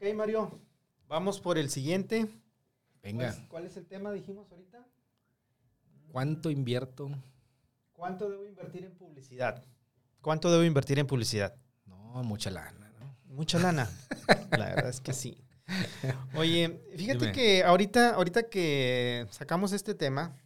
[0.00, 0.60] Ok, Mario,
[1.08, 2.28] vamos por el siguiente.
[3.02, 3.30] Venga.
[3.32, 4.86] ¿Cuál es, cuál es el tema, dijimos ahorita?
[6.12, 7.10] ¿Cuánto invierto?
[7.92, 9.64] ¿Cuánto debo invertir en publicidad?
[10.20, 11.54] ¿Cuánto debo invertir en publicidad?
[11.86, 13.34] No, mucha lana, ¿no?
[13.34, 13.90] Mucha lana.
[14.52, 15.42] La verdad es que sí.
[16.34, 17.32] Oye, fíjate Dime.
[17.32, 20.36] que ahorita, ahorita que sacamos este tema,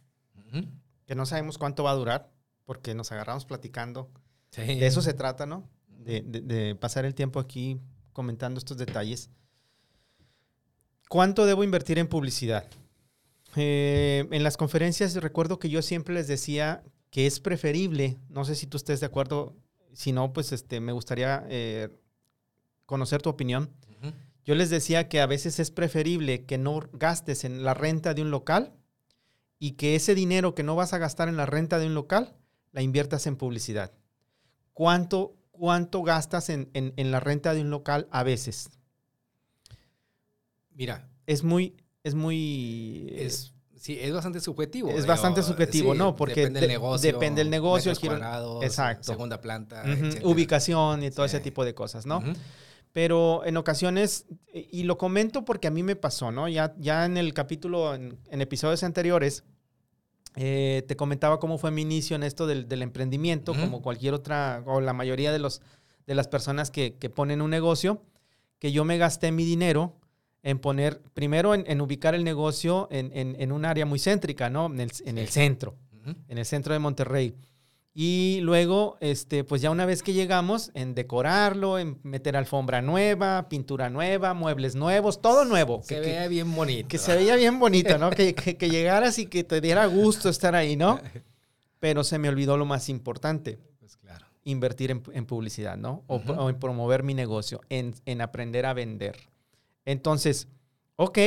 [1.05, 2.31] que no sabemos cuánto va a durar,
[2.65, 4.09] porque nos agarramos platicando.
[4.51, 4.61] Sí.
[4.61, 5.67] De eso se trata, ¿no?
[5.87, 7.79] De, de- de pasar el tiempo aquí
[8.13, 9.29] comentando estos detalles.
[11.13, 12.65] ¿Cuánto debo invertir en publicidad?
[13.55, 18.55] Eh, en las conferencias recuerdo que yo siempre les decía que es preferible, no sé
[18.55, 19.55] si tú estés de acuerdo,
[19.93, 21.89] si no, pues este, me gustaría eh,
[22.87, 23.69] conocer tu opinión.
[24.43, 28.23] Yo les decía que a veces es preferible que no gastes en la renta de
[28.23, 28.73] un local
[29.59, 32.33] y que ese dinero que no vas a gastar en la renta de un local,
[32.71, 33.91] la inviertas en publicidad.
[34.73, 38.71] ¿Cuánto, cuánto gastas en, en- en la renta de un local a veces?
[40.75, 43.07] Mira, Es muy, es muy...
[43.15, 44.89] es, sí, es bastante subjetivo.
[44.89, 46.15] Es digo, bastante subjetivo, sí, ¿no?
[46.15, 47.11] Porque depende del de- negocio.
[47.13, 49.03] depende del negocio, cuadrados, Exacto.
[49.11, 49.83] Segunda planta.
[50.23, 52.21] Ubicación y todo ese tipo de cosas, ¿no?
[52.91, 56.47] Pero en ocasiones, y lo comento porque a mí me pasó, ¿no?
[56.47, 59.43] Ya, ya en el capítulo, en, en episodios anteriores,
[60.35, 64.63] eh, te comentaba cómo fue mi inicio en esto del, del emprendimiento, como cualquier otra,
[64.67, 65.61] o la mayoría de, los,
[66.05, 68.03] de las personas que, que ponen un negocio,
[68.59, 69.95] que yo me gasté mi dinero
[70.43, 74.49] en poner, primero en, en ubicar el negocio en, en- en un área muy céntrica,
[74.49, 74.65] ¿no?
[74.67, 74.91] En el,
[75.29, 75.75] centro
[76.27, 77.33] en el centro de Monterrey.
[77.95, 83.47] Y luego, este, pues ya una vez que llegamos, en decorarlo, en meter alfombra nueva,
[83.49, 85.81] pintura nueva, muebles nuevos, todo nuevo.
[85.83, 86.87] Se que, que- vea bien bonito.
[86.87, 88.09] que se veía bien bonito, ¿no?
[88.11, 90.99] que, que- que llegaras y que te diera gusto estar ahí, ¿no?
[91.79, 94.25] Pero se me olvidó lo más importante, Pues claro.
[94.43, 96.03] invertir en, en publicidad, ¿no?
[96.07, 99.17] O en promover mi negocio, en, en aprender a vender.
[99.85, 100.47] Entonces,
[100.95, 101.17] ok,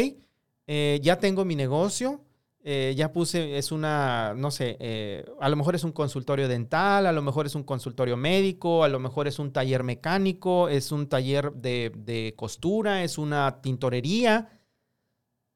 [0.67, 2.23] eh, ya tengo mi negocio,
[2.69, 7.07] eh, ya puse, es una, no sé, eh, a lo mejor es un consultorio dental,
[7.07, 10.91] a lo mejor es un consultorio médico, a lo mejor es un taller mecánico, es
[10.91, 14.49] un taller de, de costura, es una tintorería.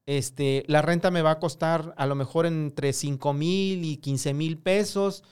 [0.05, 4.33] Este, la renta me va a costar a lo mejor entre 5 mil y 15
[4.33, 5.23] mil pesos.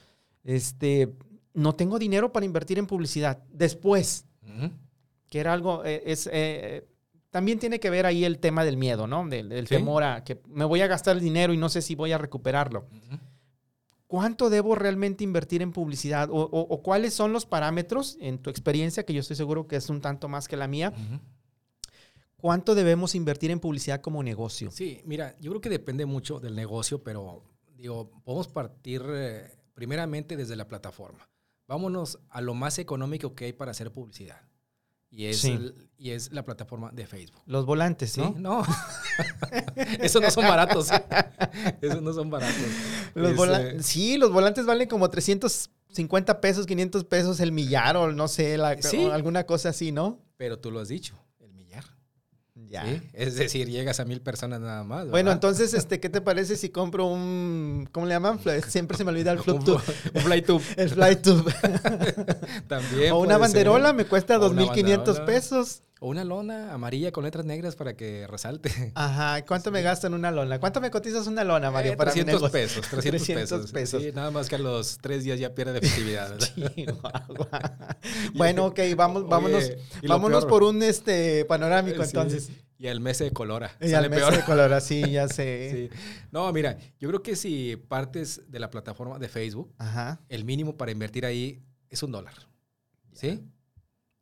[0.44, 1.14] Este,
[1.54, 3.42] no tengo dinero para invertir en publicidad.
[3.52, 4.26] Después,
[5.28, 6.86] que era algo, eh, es, eh,
[7.30, 9.26] también tiene que ver ahí el tema del miedo, ¿no?
[9.28, 9.76] Del, del Sí.
[9.76, 12.18] temor a que me voy a gastar el dinero y no sé si voy a
[12.18, 12.86] recuperarlo.
[14.06, 16.28] ¿Cuánto debo realmente invertir en publicidad?
[16.30, 19.76] O, o- o cuáles son los parámetros en tu experiencia, que yo estoy seguro que
[19.76, 20.92] es un tanto más que la mía?
[22.36, 24.70] ¿Cuánto debemos invertir en publicidad como negocio?
[24.70, 27.44] Sí, mira, yo creo que depende mucho del negocio, pero
[27.76, 31.28] digo, podemos partir eh, primeramente desde la plataforma.
[31.68, 34.40] Vámonos a lo más económico que hay para hacer publicidad.
[35.10, 35.50] Y es, Sí.
[35.52, 37.42] el- y es la plataforma de Facebook.
[37.46, 38.20] Los volantes, ¿Sí?
[38.20, 38.34] ¿no?
[38.38, 38.62] No.
[40.00, 40.88] Esos no son baratos.
[41.80, 42.54] Esos no son baratos.
[43.14, 48.12] Los Es, eh, sí, los volantes valen como 350 pesos, 500 pesos el millar o
[48.12, 48.98] no sé, la- Sí.
[49.04, 50.18] o alguna cosa así, ¿no?
[50.36, 51.14] pero tú lo has dicho.
[52.70, 52.84] Ya.
[52.84, 53.02] ¿sí?
[53.14, 55.10] Es decir, llegas a mil personas nada más.
[55.10, 58.38] Bueno, entonces, este, ¿qué te parece si compro un, ¿cómo le llaman?
[58.68, 59.82] Siempre se me olvida el un, Fluptube.
[60.14, 61.52] un Flytube El Flytube.
[62.68, 63.12] también.
[63.12, 63.40] o una ser.
[63.40, 65.24] banderola me cuesta O una 2.500 banderola.
[65.26, 65.82] pesos.
[66.02, 68.92] O una lona amarilla con letras negras para que resalte.
[68.94, 70.58] Ajá, ¿cuánto me gasto en una lona?
[70.58, 71.92] ¿Cuánto me cotizas una lona, Mario?
[71.92, 72.52] Eh, para mi 300 negocio?
[72.52, 73.72] pesos, 300, 300 pesos.
[73.72, 74.02] pesos.
[74.02, 76.38] Sí, nada más que a los tres días ya pierde efectividad.
[78.34, 79.78] bueno, ok, vamos, vámonos, Oye,
[80.08, 82.50] vámonos por un este panorámico Sí, entonces.
[82.78, 83.76] Y el mes de colora.
[83.78, 84.34] Y al mes peor.
[84.34, 85.90] de color, así, ya sé.
[85.92, 85.98] Sí.
[86.32, 90.18] No, mira, yo creo que si partes de la plataforma de Facebook, Ajá.
[90.30, 92.32] el mínimo para invertir ahí es un dólar.
[93.12, 93.42] ¿Sí?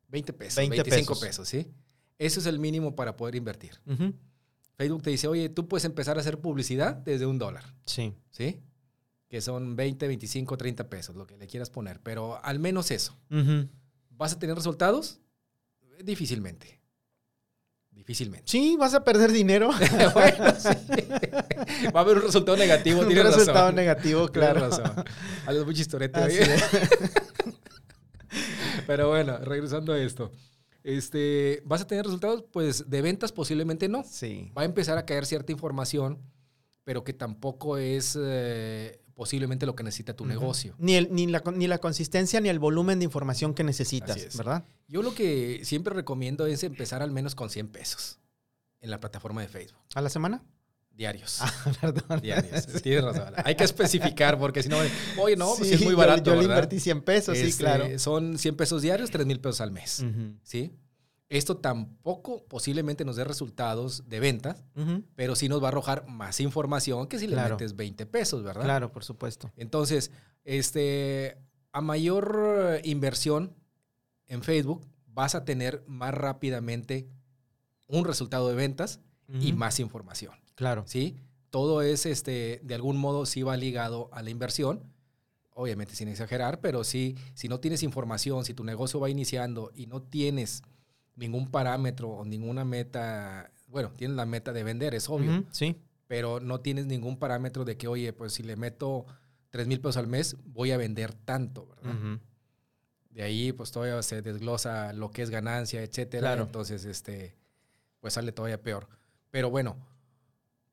[0.08, 1.26] 20 pesos, 20 25 pesos.
[1.26, 1.48] pesos.
[1.48, 1.70] ¿sí?
[2.18, 3.78] Eso es el mínimo para poder invertir.
[4.76, 7.64] Facebook te dice, oye, tú puedes empezar a hacer publicidad desde un dólar.
[7.84, 8.14] Sí.
[8.30, 8.60] ¿Sí?
[9.28, 12.00] Que son 20, 25, 30 pesos, lo que le quieras poner.
[12.00, 13.16] Pero al menos eso.
[14.10, 15.20] ¿Vas a tener resultados?
[16.02, 16.80] Difícilmente.
[17.90, 18.44] Difícilmente.
[18.50, 19.70] Sí, vas a perder dinero.
[20.14, 20.68] bueno, sí.
[21.94, 23.00] Va a haber un resultado negativo.
[23.00, 23.74] un tienes resultado razón.
[23.74, 24.70] negativo, Tienes claro.
[24.70, 25.04] razón.
[25.46, 26.20] Algo muy chistorete.
[28.88, 30.32] Pero bueno, regresando a esto.
[30.82, 32.42] Este, ¿Vas a tener resultados?
[32.50, 34.02] Pues de ventas posiblemente no.
[34.02, 34.50] Sí.
[34.56, 36.22] Va a empezar a caer cierta información,
[36.84, 40.74] pero que tampoco es eh, posiblemente lo que necesita tu negocio.
[40.78, 44.34] Ni, el, ni, la, ni la consistencia ni el volumen de información que necesitas.
[44.38, 44.64] ¿verdad?
[44.86, 48.18] Yo lo que siempre recomiendo es empezar al menos con 100 pesos
[48.80, 49.82] en la plataforma de Facebook.
[49.96, 50.42] ¿A la semana?
[50.98, 51.38] Diarios.
[51.40, 52.20] Ah, perdón.
[52.20, 52.66] Diarios.
[52.82, 53.32] Tienes razón.
[53.44, 54.76] Hay que especificar porque si no,
[55.18, 56.22] oye, no, pues Sí, sí es muy yo- barato.
[56.34, 57.98] Yo, le invertí 100 pesos, sí, Este, claro.
[58.00, 60.04] Son 100 pesos diarios, 3 mil pesos al mes.
[60.42, 60.72] ¿Sí?
[61.28, 64.64] Esto tampoco posiblemente nos dé resultados de ventas,
[65.14, 68.64] pero sí nos va a arrojar más información que si le metes 20 pesos, ¿verdad?
[68.64, 69.52] Claro, por supuesto.
[69.56, 70.10] Entonces,
[70.44, 71.36] este,
[71.72, 73.54] a mayor inversión
[74.26, 77.08] en Facebook, vas a tener más rápidamente
[77.86, 79.00] un resultado de ventas
[79.40, 80.82] y más información, Claro.
[80.86, 81.16] ¿sí?
[81.50, 84.82] Todo es, este, de algún modo, sí va ligado a la inversión,
[85.54, 89.86] obviamente sin exagerar, pero sí, si no tienes información, si tu negocio va iniciando y
[89.86, 90.62] no tienes
[91.16, 95.76] ningún parámetro o ninguna meta, bueno, tienes la meta de vender, es obvio, Sí.
[96.06, 99.06] pero no tienes ningún parámetro de que, oye, pues si le meto
[99.50, 102.18] 3 mil pesos al mes, voy a vender tanto, ¿verdad?
[103.10, 106.20] De ahí, pues todavía se desglosa lo que es ganancia, etcétera.
[106.32, 106.42] Claro.
[106.44, 107.34] Entonces, este,
[108.00, 108.86] pues sale todavía peor.
[109.30, 109.76] Pero bueno,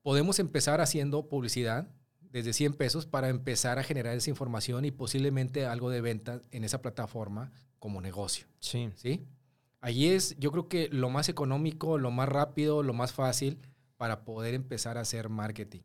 [0.05, 1.87] podemos empezar haciendo publicidad
[2.29, 6.63] desde 100 pesos para empezar a generar esa información y posiblemente algo de venta en
[6.63, 8.91] esa plataforma como negocio, Sí.
[8.93, 9.25] ¿sí?
[9.81, 13.57] Allí es, yo creo que lo más económico, lo más rápido, lo más fácil
[13.97, 15.81] para poder empezar a hacer marketing.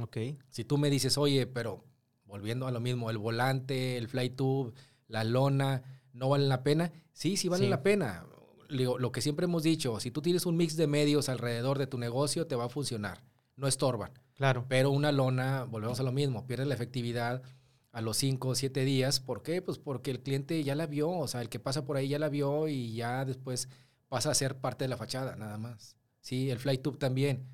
[0.00, 0.16] Ok.
[0.48, 1.84] Si tú me dices, oye, pero
[2.24, 4.72] volviendo a lo mismo, el volante, el flytube,
[5.06, 5.82] la lona,
[6.14, 6.92] ¿no valen la pena?
[7.12, 7.70] Sí, sí valen Sí.
[7.70, 8.24] la pena.
[8.70, 11.98] Lo que siempre hemos dicho, si tú tienes un mix de medios alrededor de tu
[11.98, 13.22] negocio, te va a funcionar.
[13.60, 14.12] No estorban.
[14.34, 14.64] Claro.
[14.68, 17.42] Pero una lona, volvemos a lo mismo, pierde la efectividad
[17.92, 19.20] a los 5 o 7 días.
[19.20, 19.60] ¿Por qué?
[19.60, 22.18] Pues porque el cliente ya la vio, o sea, el que pasa por ahí ya
[22.18, 23.68] la vio y ya después
[24.08, 25.96] pasa a ser parte de la fachada, nada más.
[26.20, 27.46] Sí, el flytube también.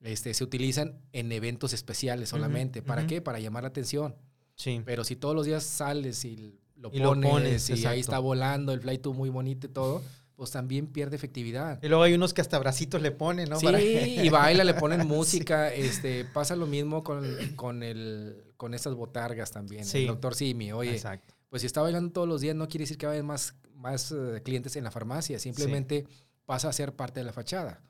[0.00, 2.82] Este, se utilizan en eventos especiales solamente.
[2.82, 3.20] ¿Para qué?
[3.20, 4.16] Para llamar la atención.
[4.54, 4.82] Sí.
[4.84, 7.88] Pero si todos los días sales y lo Y lo pones, y exacto.
[7.90, 10.02] ahí está volando el flytube muy bonito y todo,
[10.36, 11.80] pues también pierde efectividad.
[11.82, 13.58] Y luego hay unos que hasta bracitos le ponen, ¿no?
[13.60, 15.72] Sí, Para- y baila, le ponen música.
[15.72, 17.24] este, pasa lo mismo con,
[17.56, 19.84] con, el, con estas botargas también.
[19.84, 19.98] Sí.
[19.98, 21.34] El doctor Simi, oye, Exacto.
[21.48, 23.54] pues si está bailando todos los días no quiere decir que va a haber más,
[23.74, 26.06] más eh, clientes en la farmacia, simplemente
[26.46, 27.80] pasa a ser parte de la fachada.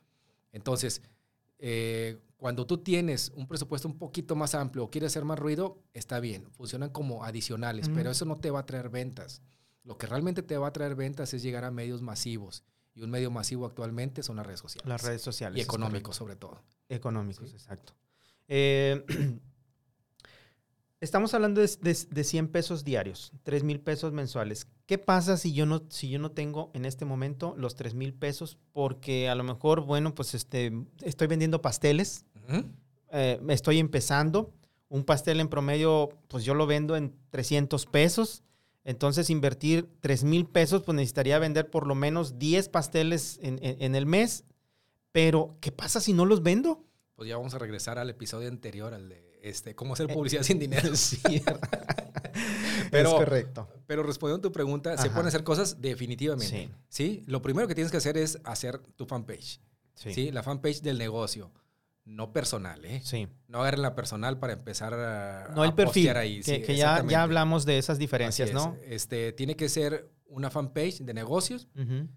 [0.52, 1.02] Entonces,
[1.58, 5.78] eh, cuando tú tienes un presupuesto un poquito más amplio o quieres hacer más ruido,
[5.94, 9.40] está bien, funcionan como adicionales, pero eso no te va a traer ventas.
[9.84, 12.64] Lo que realmente te va a traer ventas es llegar a medios masivos.
[12.94, 14.88] Y un medio masivo actualmente son las redes sociales.
[14.88, 15.58] Las redes sociales.
[15.58, 16.62] Y económicos, sobre todo.
[16.88, 17.56] Económicos, Sí.
[17.56, 17.92] exacto.
[18.48, 19.04] Eh,
[21.00, 24.66] estamos hablando de, de- de 100 pesos diarios, 3 mil pesos mensuales.
[24.86, 28.14] ¿Qué pasa si yo, no, si yo no tengo en este momento los 3 mil
[28.14, 28.58] pesos?
[28.72, 30.72] Porque a lo mejor, bueno, pues este,
[31.02, 32.24] estoy vendiendo pasteles,
[33.10, 34.52] eh, estoy empezando.
[34.88, 38.44] Un pastel en promedio, pues yo lo vendo en 300 pesos.
[38.84, 43.80] Entonces, invertir 3 mil pesos, pues necesitaría vender por lo menos 10 pasteles en, en-
[43.82, 44.44] en el mes.
[45.12, 46.84] Pero, ¿qué pasa si no los vendo?
[47.14, 50.42] Pues ya vamos a regresar al episodio anterior, al de este, cómo Eh, hacer publicidad
[50.42, 50.90] sin dinero.
[50.96, 51.18] Sí,
[52.90, 53.68] Pero- es correcto.
[53.86, 56.46] Pero respondiendo a tu pregunta, se pueden hacer cosas definitivamente.
[56.54, 56.70] Sí.
[56.88, 57.22] Sí.
[57.26, 59.60] Lo primero que tienes que hacer es hacer tu fanpage.
[59.94, 60.12] Sí.
[60.12, 60.30] Sí.
[60.32, 61.50] La fanpage del negocio.
[62.04, 63.00] No personal, ¿eh?
[63.02, 63.28] Sí.
[63.48, 65.52] No agarren la personal para empezar a.
[65.54, 66.36] No a el perfil, ahí.
[66.38, 68.54] que, Sí, que ya, ya hablamos de esas diferencias, es.
[68.54, 68.76] ¿no?
[68.84, 71.68] Este, tiene que ser una fanpage de negocios.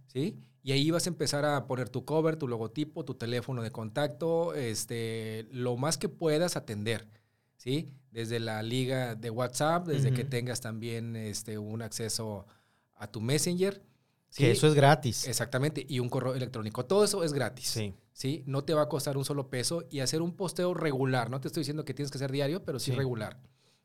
[0.08, 0.38] ¿sí?
[0.68, 4.54] Y ahí vas a empezar a poner tu cover, tu logotipo, tu teléfono de contacto,
[4.54, 7.08] este, lo más que puedas atender,
[7.56, 7.94] ¿sí?
[8.12, 12.48] Desde la liga de WhatsApp, desde que tengas también este, un acceso
[12.96, 13.82] a tu Messenger.
[14.30, 14.44] ¿sí?
[14.44, 15.26] Que eso es gratis.
[15.28, 16.86] Exactamente, y un correo electrónico.
[16.86, 17.70] Todo eso es gratis.
[17.70, 17.94] Sí.
[18.18, 18.42] ¿Sí?
[18.48, 21.30] No te va a costar un solo peso y hacer un posteo regular.
[21.30, 22.98] No te estoy diciendo que tienes que ser diario, pero sí, Sí.
[22.98, 23.40] regular.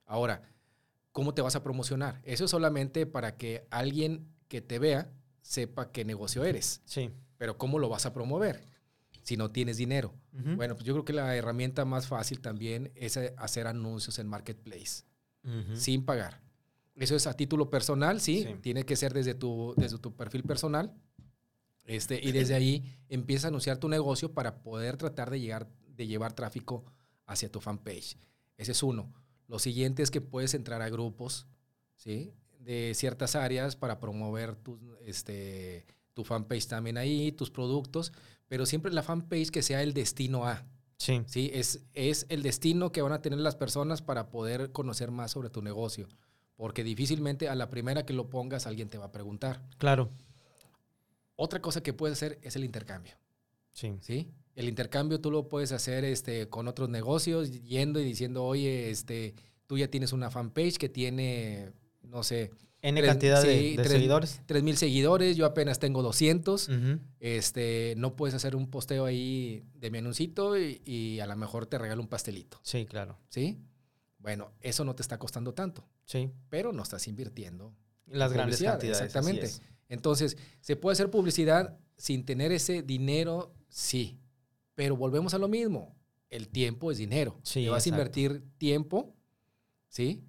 [0.06, 0.42] Ahora,
[1.12, 2.22] ¿cómo te vas a promocionar?
[2.24, 6.80] Eso es solamente para que alguien que te vea sepa qué negocio eres.
[6.86, 7.10] Sí.
[7.36, 8.66] Pero ¿cómo lo vas a promover
[9.22, 10.14] si no tienes dinero?
[10.32, 14.28] Bueno, pues yo creo que la herramienta más fácil también es eh, hacer anuncios en
[14.28, 15.04] Marketplace
[15.74, 16.40] sin pagar.
[16.96, 18.54] Eso es a título personal, sí, Sí.
[18.62, 20.94] tiene que ser desde tu, desde tu perfil personal.
[21.84, 26.06] Este, y desde ahí empieza a anunciar tu negocio para poder tratar de, llegar, de
[26.06, 26.84] llevar tráfico
[27.26, 28.16] hacia tu fanpage.
[28.56, 29.12] Ese es uno.
[29.48, 31.46] Lo siguiente es que puedes entrar a grupos
[31.96, 32.32] ¿sí?
[32.60, 35.84] de ciertas áreas para promover tu, este,
[36.14, 38.12] tu fanpage también ahí, tus productos,
[38.48, 40.64] pero siempre la fanpage que sea el destino A.
[40.98, 41.22] Sí.
[41.26, 41.50] ¿sí?
[41.52, 45.50] Es, es el destino que van a tener las personas para poder conocer más sobre
[45.50, 46.08] tu negocio.
[46.54, 49.62] Porque difícilmente a la primera que lo pongas alguien te va a preguntar.
[49.78, 50.10] Claro.
[51.42, 53.14] Otra cosa que puedes hacer es el intercambio.
[53.72, 53.92] Sí.
[54.00, 54.28] ¿sí?
[54.54, 59.34] El intercambio tú lo puedes hacer este, con otros negocios, yendo y diciendo, oye, este,
[59.66, 61.72] tú ya tienes una fanpage que tiene,
[62.02, 62.50] no sé,
[62.82, 64.40] N cantidad de, sí, de tres- seguidores.
[64.46, 66.68] 3 mil seguidores, yo apenas tengo 200.
[66.68, 66.98] Ujú.
[67.20, 71.66] Este, no puedes hacer un posteo ahí de mi anuncito y, y a lo mejor
[71.66, 72.58] te regalo un pastelito.
[72.62, 73.18] Sí, claro.
[73.30, 73.58] ¿Sí?
[74.18, 76.30] Bueno, eso no te está costando tanto, Sí.
[76.50, 77.74] pero no estás invirtiendo.
[78.06, 79.00] Las grandes cantidades.
[79.00, 79.48] Exactamente.
[79.92, 79.98] Es.
[79.98, 84.18] Entonces, ¿se puede hacer publicidad sin tener ese dinero, sí.
[84.74, 85.94] Pero volvemos a lo mismo.
[86.30, 87.38] El tiempo es dinero.
[87.44, 87.94] Sí, Te vas exacto.
[87.94, 89.14] a invertir tiempo,
[89.88, 90.24] ¿sí?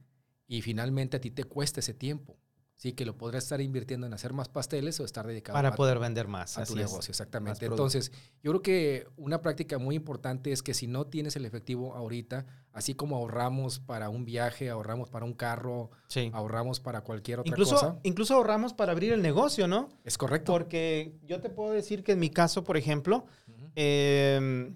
[0.48, 2.38] Y finalmente a ti te cuesta ese tiempo.
[2.84, 5.76] Sí, que lo podrás estar invirtiendo en hacer más pasteles o estar dedicado Para a,
[5.76, 6.58] poder vender más.
[6.58, 6.80] a tu es.
[6.80, 7.66] negocio, exactamente.
[7.66, 7.72] Más.
[7.72, 8.12] Entonces,
[8.44, 12.46] yo creo que una práctica muy importante es que si no tienes el efectivo ahorita,
[12.74, 16.30] así como ahorramos para un viaje, ahorramos para un carro, Sí.
[16.34, 19.88] ahorramos para cualquier otra Incluso, cosa, incluso ahorramos para abrir el negocio, ¿no?
[20.04, 20.52] es correcto.
[20.52, 23.26] Porque yo te puedo decir que en mi caso, por ejemplo,
[23.78, 24.74] eh,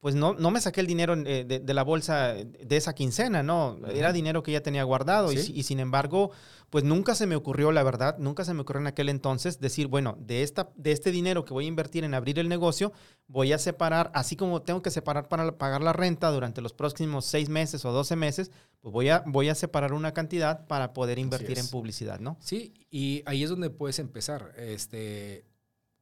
[0.00, 3.42] pues no, no me saqué el dinero eh, de, de la bolsa de esa quincena,
[3.42, 3.78] ¿no?
[3.92, 5.52] Era dinero que ya tenía guardado y, Sí.
[5.54, 6.30] y sin embargo,
[6.70, 9.88] pues nunca se me ocurrió, la verdad, nunca se me ocurrió en aquel entonces decir,
[9.88, 12.92] bueno, de, esta, de este dinero que voy a invertir en abrir el negocio,
[13.26, 17.26] voy a separar, así como tengo que separar para pagar la renta durante los próximos
[17.26, 21.18] seis meses o 12 meses, pues voy a, voy a separar una cantidad para poder
[21.18, 22.38] invertir en publicidad, ¿no?
[22.40, 24.52] Sí, y ahí es donde puedes empezar.
[24.56, 25.44] Este,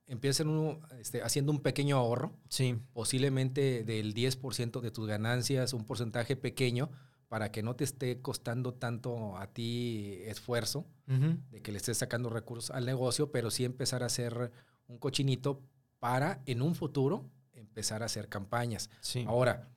[0.09, 2.77] empieza en uno, este, haciendo un pequeño ahorro, Sí.
[2.93, 6.91] posiblemente del 10% de tus ganancias, un porcentaje pequeño,
[7.29, 12.31] para que no te esté costando tanto a ti esfuerzo de que le estés sacando
[12.31, 14.51] recursos al negocio, pero sí empezar a hacer
[14.87, 15.61] un cochinito
[15.99, 18.89] para en un futuro empezar a hacer campañas.
[19.03, 19.25] Sí.
[19.29, 19.69] Ahora,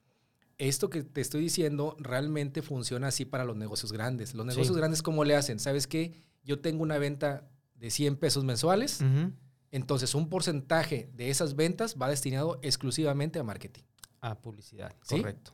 [0.56, 4.34] esto que te estoy diciendo realmente funciona así para los negocios grandes.
[4.34, 4.78] Los negocios Sí.
[4.80, 5.58] grandes, ¿cómo le hacen?
[5.58, 6.12] ¿Sabes qué?
[6.44, 9.32] Yo tengo una venta de 100 pesos mensuales, Ujú.
[9.72, 13.82] Entonces un porcentaje de esas ventas va destinado exclusivamente a marketing.
[14.20, 15.16] A publicidad, ¿Sí?
[15.16, 15.52] correcto.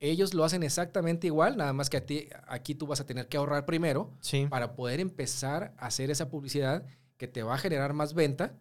[0.00, 3.28] Ellos lo hacen exactamente igual, nada más que a ti, aquí tú vas a tener
[3.28, 4.46] que ahorrar primero Sí.
[4.50, 6.84] para poder empezar a hacer esa publicidad
[7.16, 8.58] que te va a generar más venta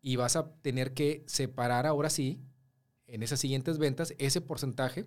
[0.00, 2.40] y vas a tener que separar ahora sí,
[3.06, 5.06] en esas siguientes ventas, ese porcentaje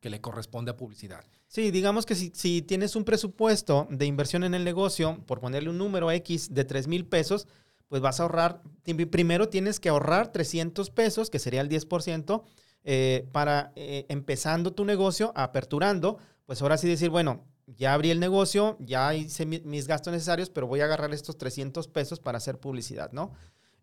[0.00, 1.24] que le corresponde a publicidad.
[1.46, 5.70] Sí, digamos que si, si tienes un presupuesto de inversión en el negocio, por ponerle
[5.70, 7.46] un número X de 3 mil pesos,
[7.88, 8.62] pues vas a ahorrar,
[9.10, 12.44] primero tienes que ahorrar 300 pesos, que sería el 10%,
[12.84, 18.20] eh, para eh, empezando tu negocio, aperturando, pues ahora sí decir, bueno, ya abrí el
[18.20, 22.38] negocio, ya hice mi- mis gastos necesarios, pero voy a agarrar estos 300 pesos para
[22.38, 23.32] hacer publicidad, ¿no?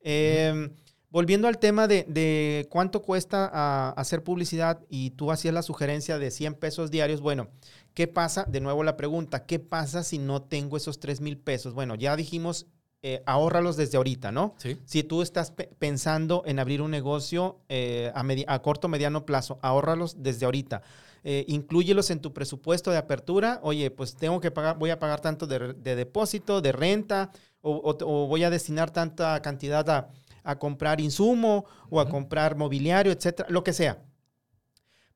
[0.01, 0.69] Eh,
[1.11, 6.55] Volviendo al tema de, cuánto cuesta hacer publicidad y tú hacías la sugerencia de 100
[6.55, 7.47] pesos diarios, bueno,
[7.93, 8.43] ¿qué pasa?
[8.43, 11.73] De nuevo la pregunta, ¿qué pasa si no tengo esos 3 mil pesos?
[11.73, 12.67] Bueno, ya dijimos,
[13.07, 14.55] eh, ahórralos desde ahorita, ¿no?
[14.57, 14.77] Sí.
[14.85, 19.25] Si tú estás pe- pensando en abrir un negocio eh, a, a corto o mediano
[19.27, 20.81] plazo, ahórralos desde ahorita.
[21.23, 23.59] Eh, inclúyelos en tu presupuesto de apertura.
[23.61, 27.29] Oye, pues tengo que pagar, voy a pagar tanto de, depósito, de renta,
[27.61, 30.09] o, o- o voy a destinar tanta cantidad a,
[30.43, 33.99] a comprar insumo o a comprar mobiliario, etcétera, lo que sea.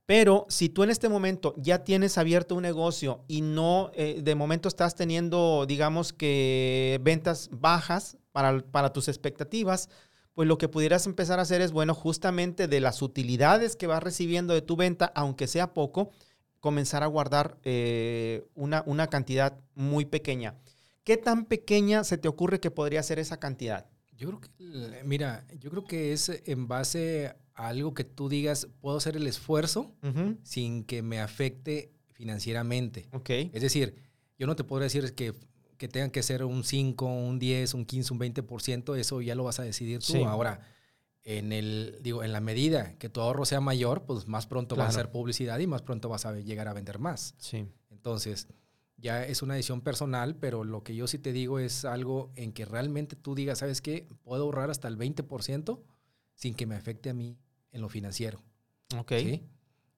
[0.09, 4.33] Pero si tú en este momento ya tienes abierto un negocio y no, eh, de
[4.33, 9.87] momento estás teniendo, digamos que ventas bajas para, para tus expectativas,
[10.33, 14.01] pues lo que pudieras empezar a hacer es, bueno, justamente de las utilidades que vas
[14.01, 16.09] recibiendo de tu venta, aunque sea poco,
[16.59, 20.55] comenzar a guardar eh, una, una cantidad muy pequeña.
[21.03, 23.85] ¿Qué tan pequeña se te ocurre que podría ser esa cantidad?
[24.17, 27.35] Yo creo que, mira, yo creo que es en base
[27.67, 33.07] algo que tú digas, puedo hacer el esfuerzo Ujú, sin que me afecte financieramente.
[33.13, 33.29] Ok.
[33.29, 33.95] Es decir,
[34.37, 35.33] yo no te puedo decir que,
[35.77, 39.43] que tengan que ser un 5, un 10, un 15, un 20%, eso ya lo
[39.43, 40.13] vas a decidir tú.
[40.13, 40.23] Sí.
[40.23, 40.61] Ahora,
[41.23, 44.85] en el, digo, en la medida que tu ahorro sea mayor, pues más pronto vas
[44.85, 44.99] a Claro.
[45.01, 47.35] hacer publicidad y más pronto vas a llegar a vender más.
[47.37, 47.65] Sí.
[47.89, 48.47] Entonces,
[48.97, 52.51] ya es una decisión personal, pero lo que yo sí te digo es algo en
[52.53, 54.07] que realmente tú digas, ¿sabes qué?
[54.23, 55.81] Puedo ahorrar hasta el 20%
[56.35, 57.37] sin que me afecte a mí
[57.71, 58.41] en lo financiero.
[58.97, 59.13] Ok.
[59.19, 59.43] ¿sí?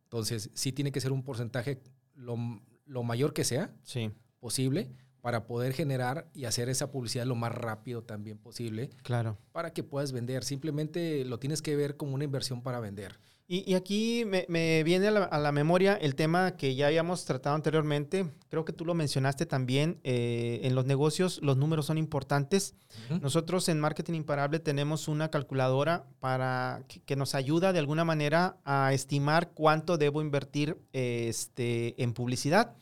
[0.04, 1.82] Entonces, sí tiene que ser un porcentaje
[2.16, 2.38] lo,
[2.86, 7.54] lo mayor que sea Sí, posible para poder generar y hacer esa publicidad lo más
[7.54, 9.38] rápido también posible claro.
[9.52, 10.44] para que puedas vender.
[10.44, 13.20] Simplemente lo tienes que ver como una inversión para vender.
[13.52, 16.88] Y, y aquí me, me viene a la, a la memoria el tema que ya
[16.88, 18.32] habíamos tratado anteriormente.
[18.50, 20.00] Creo que tú lo mencionaste también.
[20.06, 22.76] eh, en los negocios los números son importantes.
[23.22, 28.56] Nosotros en Marketing Imparable tenemos una calculadora para que, que nos ayuda de alguna manera
[28.64, 32.76] a estimar cuánto debo invertir eh, este, en publicidad.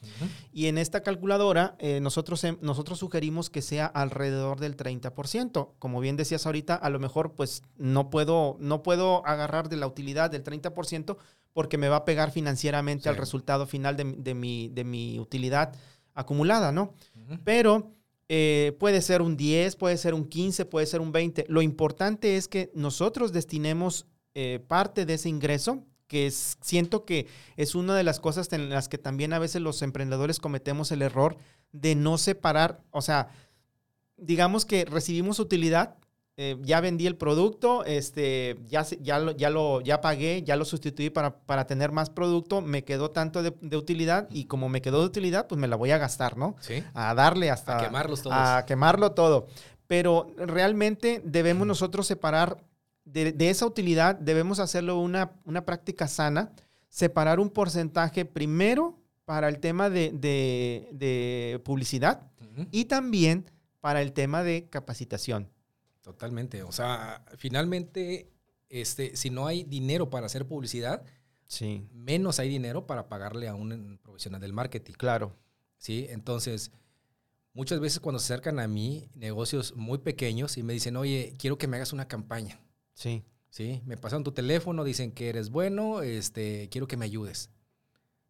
[0.54, 5.70] Y en esta calculadora eh, nosotros, nosotros sugerimos que sea alrededor del 30%.
[5.80, 9.88] Como bien decías ahorita, a lo mejor pues no puedo, no puedo agarrar de la
[9.88, 10.59] utilidad del 30%
[11.54, 13.10] porque me va a pegar financieramente Sí.
[13.10, 15.74] al resultado final de, mi- de mi, de mi utilidad
[16.14, 16.94] acumulada, ¿no?
[17.44, 17.92] Pero
[18.28, 21.46] eh, puede ser un 10, puede ser un 15, puede ser un 20.
[21.48, 27.28] Lo importante es que nosotros destinemos eh, parte de ese ingreso, que es- siento que
[27.58, 31.02] es una de las cosas en las que también a veces los emprendedores cometemos el
[31.02, 31.38] error
[31.72, 33.30] de no separar, o sea,
[34.18, 35.96] digamos que recibimos utilidad,
[36.42, 40.64] eh, ya vendí el producto, este, ya, ya, lo, ya, lo, ya pagué, ya lo
[40.64, 44.82] sustituí para, para tener más producto, me quedó tanto de, de, utilidad y como me
[44.82, 46.56] quedó de utilidad, pues me la voy a gastar, ¿no?
[46.62, 46.82] Sí.
[46.94, 47.80] A darle hasta...
[47.80, 48.38] A quemarlos todos.
[48.38, 49.48] A quemarlo todo.
[49.86, 52.64] Pero realmente debemos nosotros separar
[53.04, 56.54] de, de esa utilidad, debemos hacerlo una, una práctica sana,
[56.88, 62.68] separar un porcentaje primero para el tema de, de, publicidad Uh -huh.
[62.72, 63.46] y también
[63.82, 65.50] para el tema de capacitación.
[66.12, 66.64] Totalmente.
[66.64, 68.32] O sea, finalmente,
[68.70, 71.04] este, si no hay dinero para hacer publicidad,
[71.46, 74.94] Sí, menos hay dinero para pagarle a un profesional del marketing.
[74.94, 75.36] claro.
[75.78, 76.06] ¿sí?
[76.10, 76.72] Entonces,
[77.54, 81.58] muchas veces cuando se acercan a mí negocios muy pequeños y me dicen, oye, quiero
[81.58, 82.60] que me hagas una campaña,
[82.94, 83.82] Sí, ¿sí?
[83.86, 87.50] Me pasan tu teléfono, dicen que eres bueno, este, quiero que me ayudes.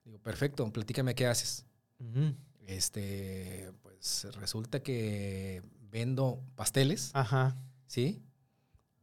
[0.06, 1.66] Digo, perfecto, platícame qué haces.
[2.68, 7.58] Este, pues resulta que vendo pasteles, Ajá.
[7.90, 8.24] ¿Sí?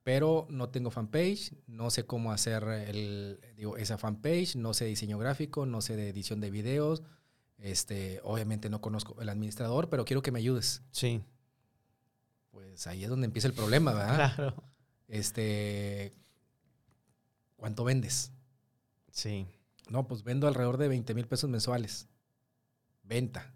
[0.04, 5.18] Pero no tengo fanpage, no sé cómo hacer el, digo, esa fanpage, no sé diseño
[5.18, 7.02] gráfico, no sé de edición de videos,
[7.58, 10.82] este, obviamente no conozco el administrador, pero quiero que me ayudes.
[10.92, 11.22] Sí,
[12.52, 14.32] Pues ahí es donde empieza el problema, ¿verdad?
[14.36, 14.62] claro.
[15.08, 16.12] Este,
[17.56, 18.30] ¿cuánto vendes?
[19.10, 19.46] Sí,
[19.90, 22.08] No, pues vendo alrededor de 20 mil pesos mensuales.
[23.02, 23.52] Venta.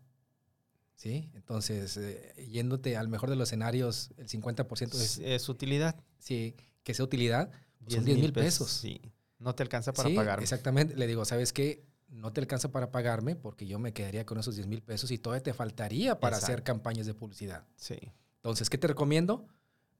[1.00, 1.30] ¿Sí?
[1.32, 5.96] Entonces, eh, yéndote al mejor de los escenarios, el 50% es, es, utilidad.
[6.18, 8.70] sí, que sea utilidad, pues son 10 mil pesos.
[8.70, 9.00] Sí,
[9.38, 10.42] no te alcanza para Sí, pagar.
[10.42, 10.94] Exactamente.
[10.96, 11.86] Le digo, ¿sabes qué?
[12.08, 15.16] No te alcanza para pagarme porque yo me quedaría con esos 10 mil pesos y
[15.16, 16.64] todavía te faltaría para hacer Exacto.
[16.64, 17.64] campañas de publicidad.
[17.76, 17.96] Sí,
[18.36, 19.46] Entonces, ¿qué te recomiendo?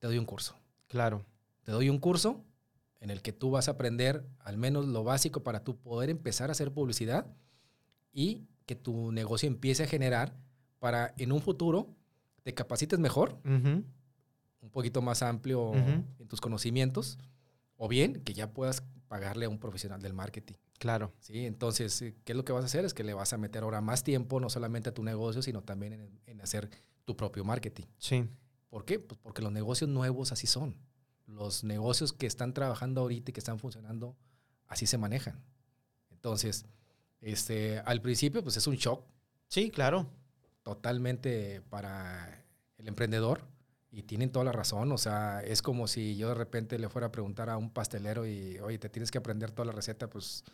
[0.00, 0.54] Te doy un curso.
[0.87, 1.25] claro.
[1.62, 2.45] Te doy un curso
[3.00, 6.50] en el que tú vas a aprender al menos lo básico para tú poder empezar
[6.50, 7.26] a hacer publicidad
[8.12, 10.37] y que tu negocio empiece a generar
[10.80, 11.94] para en un futuro
[12.42, 17.18] te capacites mejor, un poquito más amplio en tus conocimientos,
[17.76, 20.54] o bien que ya puedas pagarle a un profesional del marketing.
[20.78, 21.12] Claro.
[21.20, 21.47] ¿sí?
[21.47, 22.84] Entonces, eh, ¿qué es lo que vas a hacer?
[22.84, 25.62] Es que le vas a meter ahora más tiempo, no solamente a tu negocio, sino
[25.62, 26.71] también en, en hacer
[27.04, 27.84] tu propio marketing.
[27.99, 28.28] Sí,
[28.71, 29.00] ¿Por qué?
[29.00, 30.76] Pues porque los negocios nuevos así son.
[31.26, 34.16] Los negocios que están trabajando ahorita y que están funcionando,
[34.69, 35.43] así se manejan.
[36.10, 36.64] Entonces,
[37.21, 39.04] este, al principio, pues es un shock
[39.49, 40.08] sí, claro.
[40.75, 42.45] Totalmente para
[42.78, 43.43] el emprendedor
[43.91, 44.93] y tienen toda la razón.
[44.93, 48.25] O sea, es como si yo de repente le fuera a preguntar a un pastelero
[48.25, 50.45] y, oye, te tienes que aprender toda la receta, pues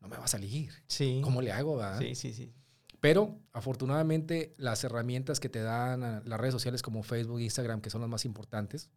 [0.00, 0.72] no me va a salir.
[0.88, 1.22] Sí.
[1.24, 1.76] ¿Cómo le hago?
[1.76, 1.98] verdad?
[1.98, 2.52] Sí, sí, sí.
[3.00, 8.02] Pero afortunadamente las herramientas que te dan las redes sociales como Facebook, Instagram, que son
[8.02, 8.90] las más importantes,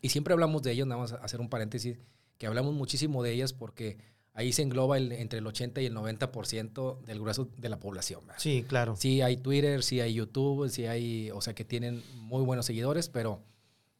[0.00, 1.98] y siempre hablamos de ellas, nada más hacer un paréntesis,
[2.38, 3.98] que hablamos muchísimo de ellas porque
[4.38, 8.20] ahí se engloba el- entre el 80 y el 90% del grueso de la población.
[8.26, 8.40] ¿verdad?
[8.40, 8.94] Sí, claro.
[8.96, 13.08] Sí hay Twitter, sí hay YouTube, sí hay, o sea, que tienen muy buenos seguidores,
[13.08, 13.42] pero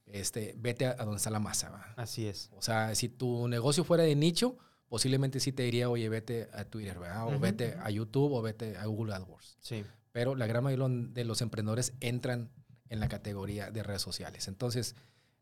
[0.07, 1.71] este, vete a, a donde está la masa.
[1.71, 1.87] ¿verdad?
[1.97, 2.51] Así es.
[2.57, 4.57] O sea, si tu negocio fuera de nicho,
[4.89, 7.25] posiblemente sí te diría, oye, vete a Twitter, ¿verdad?
[7.27, 7.41] O Ujú.
[7.41, 9.59] vete a YouTube o vete a Google AdWords.
[9.61, 9.85] Sí.
[10.13, 12.51] Pero la gran mayoría de los emprendedores entran
[12.89, 14.49] en la categoría de redes sociales.
[14.49, 14.95] Entonces,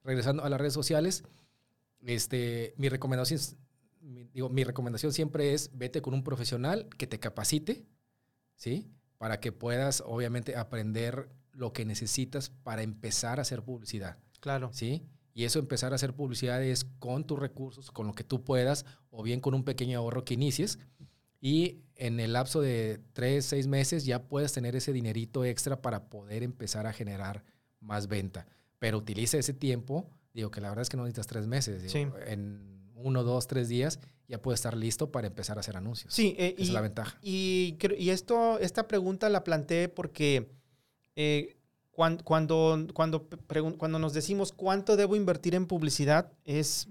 [0.02, 1.22] regresando a las redes sociales,
[2.04, 3.56] este, mi recomendación, es-
[4.06, 7.84] mi, digo, mi recomendación siempre es vete con un profesional que te capacite,
[8.54, 8.88] ¿sí?
[9.18, 14.18] Para que puedas, obviamente, aprender lo que necesitas para empezar a hacer publicidad.
[14.40, 14.70] Claro.
[14.72, 15.02] ¿sí?
[15.32, 18.84] Y eso empezar a hacer publicidad es con tus recursos, con lo que tú puedas,
[19.10, 20.78] o bien con un pequeño ahorro que inicies.
[21.40, 26.08] Y en el lapso de tres, seis meses ya puedes tener ese dinerito extra para
[26.08, 27.44] poder empezar a generar
[27.80, 28.46] más venta.
[28.78, 31.92] Pero utiliza ese tiempo, digo que la verdad es que no necesitas tres meses, digo,
[31.92, 32.06] Sí.
[32.26, 36.12] en uno, dos, tres días ya puedes estar listo para empezar a hacer anuncios.
[36.12, 37.18] Sí, eh, Esa es y, la ventaja.
[37.22, 40.50] y, y esto, esta pregunta la planteé porque
[41.14, 41.56] eh,
[41.92, 46.88] cuan- cuando, cuando, pregun- cuando nos decimos cuánto debo invertir en publicidad, es,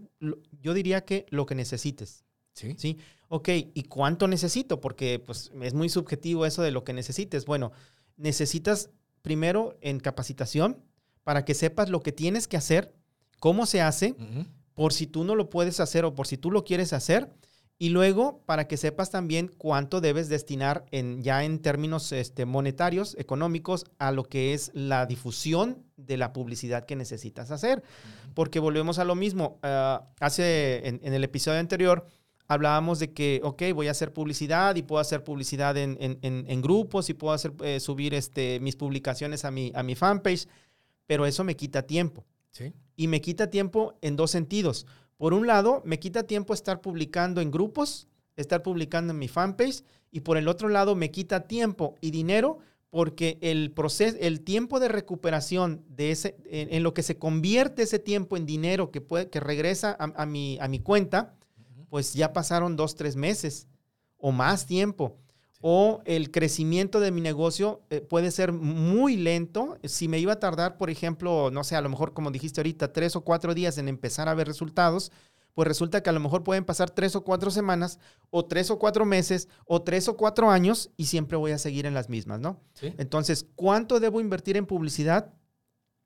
[0.62, 2.24] yo diría que lo que necesites.
[2.54, 2.74] ¿Sí?
[2.78, 2.98] ¿sí?
[3.28, 4.80] Ok, ¿y cuánto necesito?
[4.80, 7.44] Porque pues, es muy subjetivo eso de lo que necesites.
[7.46, 7.74] Bueno,
[8.16, 10.78] necesitas primero en capacitación
[11.26, 12.94] para que sepas lo que tienes que hacer,
[13.40, 14.46] cómo se hace, Ujú.
[14.76, 17.32] Por si tú no lo puedes hacer o por si tú lo quieres hacer.
[17.78, 23.16] Y luego, para que sepas también cuánto debes destinar en, ya en términos este, monetarios,
[23.20, 27.84] económicos, a lo que es la difusión de la publicidad que necesitas hacer.
[28.34, 29.60] Porque volvemos a lo mismo.
[29.62, 32.06] ah, hace, en, en el episodio anterior,
[32.48, 36.46] hablábamos de que, ok, voy a hacer publicidad y puedo hacer publicidad en, en- en-
[36.48, 40.48] en grupos y puedo hacer, eh, subir este, mis publicaciones a mi, a mi fanpage,
[41.08, 42.72] pero eso me quita tiempo ¿Sí?
[42.96, 44.86] Y me quita tiempo en dos sentidos.
[45.18, 49.84] Por un lado, me quita tiempo estar publicando en grupos, estar publicando en mi fanpage,
[50.12, 54.80] y por el otro lado, me quita tiempo y dinero porque el proceso, el tiempo
[54.80, 59.02] de recuperación de ese, en, en lo que se convierte ese tiempo en dinero que,
[59.02, 61.36] puede, que regresa a, a mi, a mi cuenta,
[61.90, 63.68] pues ya pasaron dos, tres meses
[64.18, 65.18] o más tiempo.
[65.62, 69.78] O el crecimiento de mi negocio eh, puede ser muy lento.
[69.84, 72.94] Si me iba a tardar, por ejemplo, no sé, a lo mejor como dijiste ahorita,
[72.94, 75.12] tres o cuatro días en empezar a ver resultados,
[75.56, 77.98] pues resulta que a lo mejor pueden pasar tres o cuatro semanas,
[78.30, 81.86] o tres o cuatro meses, o tres o cuatro años, y siempre voy a seguir
[81.86, 82.60] en las mismas, ¿no?
[82.74, 82.94] Sí.
[82.98, 85.34] Entonces, ¿cuánto debo invertir en publicidad?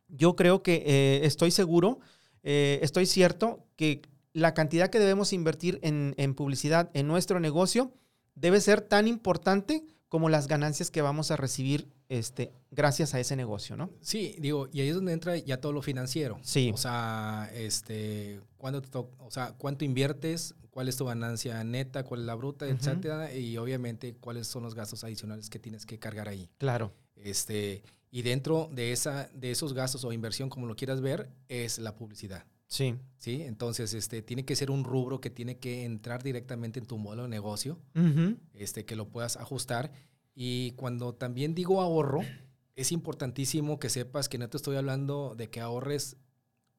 [0.08, 2.00] Yo creo que eh, estoy seguro,
[2.44, 7.92] eh, estoy cierto que la cantidad que debemos invertir en, en publicidad en nuestro negocio
[8.36, 13.36] debe ser tan importante como las ganancias que vamos a recibir este, gracias a ese
[13.36, 13.92] negocio, ¿no?
[14.02, 16.40] Sí, digo, y ahí es donde entra ya todo lo financiero.
[16.42, 16.72] Sí.
[16.74, 22.22] O sea, este, ¿cuándo te o sea, cuánto inviertes, cuál es tu ganancia neta, cuál
[22.22, 26.28] es la bruta, etcétera, y obviamente cuáles son los gastos adicionales que tienes que cargar
[26.28, 26.50] ahí.
[26.58, 26.92] Claro.
[27.16, 31.78] Este, y dentro de esa, de esos gastos o inversión, como lo quieras ver, es
[31.78, 32.46] la publicidad.
[32.70, 32.96] Sí.
[33.18, 33.42] ¿Sí?
[33.42, 37.24] Entonces, este, tiene que ser un rubro que tiene que entrar directamente en tu modelo
[37.24, 37.80] de negocio,
[38.54, 39.92] este, que lo puedas ajustar.
[40.34, 42.22] Y cuando también digo ahorro,
[42.78, 46.16] es importantísimo que sepas que no te estoy hablando de que ahorres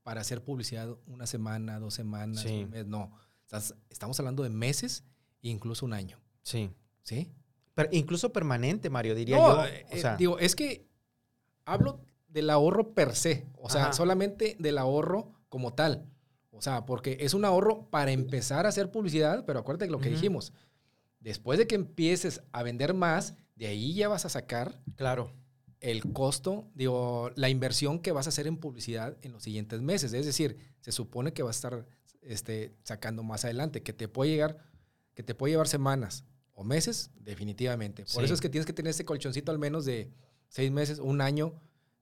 [0.03, 2.63] para hacer publicidad una semana, dos semanas, Sí.
[2.65, 2.87] un mes.
[2.87, 3.13] No,
[3.45, 5.05] Estás- estamos hablando de meses
[5.43, 6.21] e incluso un año.
[6.43, 6.71] Sí.
[7.03, 7.33] ¿Sí?
[7.75, 9.65] Pero incluso permanente, Mario, diría No, yo.
[9.67, 10.87] eh, O sea, digo, es que
[11.65, 13.93] hablo del ahorro per se, o sea, Ajá.
[13.93, 16.07] solamente del ahorro como tal.
[16.53, 20.01] O sea, porque es un ahorro para empezar a hacer publicidad, pero acuérdate de lo
[20.01, 20.53] que dijimos.
[21.21, 25.33] Después de que empieces a vender más, de ahí ya vas a sacar claro.
[25.81, 30.13] el costo, digo, la inversión que vas a hacer en publicidad en los siguientes meses.
[30.15, 31.87] Es decir, se supone que vas a estar
[32.23, 34.59] este, sacando más adelante, que te puede llegar,
[35.15, 38.03] que te puede llevar semanas o meses, definitivamente.
[38.05, 38.25] Por Sí.
[38.25, 40.11] eso es que tienes que tener ese colchoncito al menos de
[40.49, 41.55] seis meses, un año,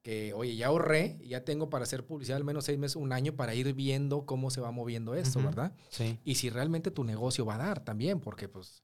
[0.08, 3.12] que, oye, ya ahorré, y ya tengo para hacer publicidad al menos seis meses, un
[3.12, 5.38] año, para ir viendo cómo se va moviendo esto.
[5.42, 5.74] ¿verdad?
[5.90, 6.18] Sí.
[6.24, 8.82] Y si realmente tu negocio va a dar también, porque pues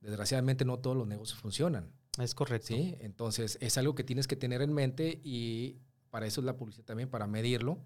[0.00, 1.90] desgraciadamente no todos los negocios funcionan.
[2.20, 2.68] Es correcto.
[2.68, 2.96] ¿sí?
[3.00, 6.84] Entonces, es algo que tienes que tener en mente y para eso es la publicidad
[6.84, 7.80] también, para medirlo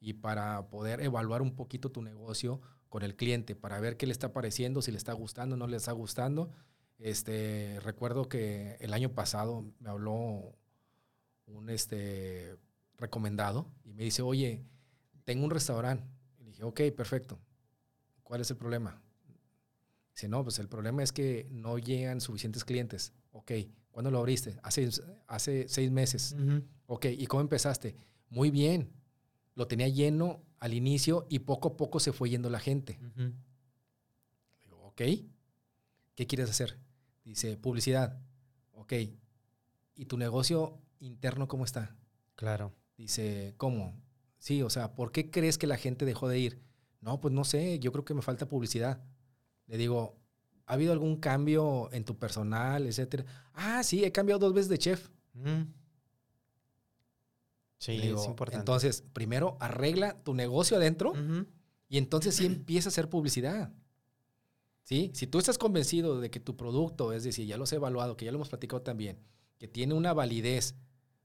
[0.00, 4.12] y para poder evaluar un poquito tu negocio con el cliente, para ver qué le
[4.12, 6.50] está pareciendo, si le está gustando, no le está gustando.
[6.98, 10.56] Este, recuerdo que el año pasado me habló
[11.46, 12.56] un este,
[12.96, 14.64] recomendado y me dice, oye,
[15.24, 16.04] tengo un restaurante.
[16.38, 17.38] Y le dije, ok, perfecto.
[18.22, 19.02] ¿Cuál es el problema?
[20.14, 23.12] Dice, no, pues el problema es que no llegan suficientes clientes.
[23.32, 23.52] Ok,
[23.90, 24.56] ¿cuándo lo abriste?
[24.62, 24.88] Hace,
[25.26, 26.36] hace seis meses.
[26.38, 26.62] Ujú.
[26.86, 27.96] Ok, ¿y cómo empezaste?
[28.30, 28.92] Muy bien.
[29.54, 32.98] Lo tenía lleno al inicio y poco a poco se fue yendo la gente.
[33.02, 33.32] Ujú.
[34.60, 35.02] Digo, ok,
[36.14, 36.78] ¿qué quieres hacer?
[37.24, 38.20] Dice, publicidad.
[38.72, 38.92] Ok,
[39.96, 41.96] ¿y tu negocio interno cómo está?
[42.36, 42.72] Claro.
[42.96, 44.00] Dice, ¿cómo?
[44.38, 46.62] Sí, o sea, ¿por qué crees que la gente dejó de ir?
[47.00, 49.02] No, pues no sé, yo creo que me falta publicidad.
[49.66, 50.18] Le digo,
[50.66, 53.24] ¿ha habido algún cambio en tu personal, etcétera?
[53.52, 55.10] Ah, sí, he cambiado dos veces de chef.
[55.34, 55.62] Mm.
[57.78, 58.60] Sí, digo, es importante.
[58.60, 61.12] Entonces, primero arregla tu negocio adentro
[61.88, 63.72] y entonces sí empieza a hacer publicidad.
[64.82, 65.10] ¿Sí?
[65.14, 68.26] Si tú estás convencido de que tu producto, es decir, ya los he evaluado, que
[68.26, 69.18] ya lo hemos platicado también,
[69.64, 70.74] que tiene una validez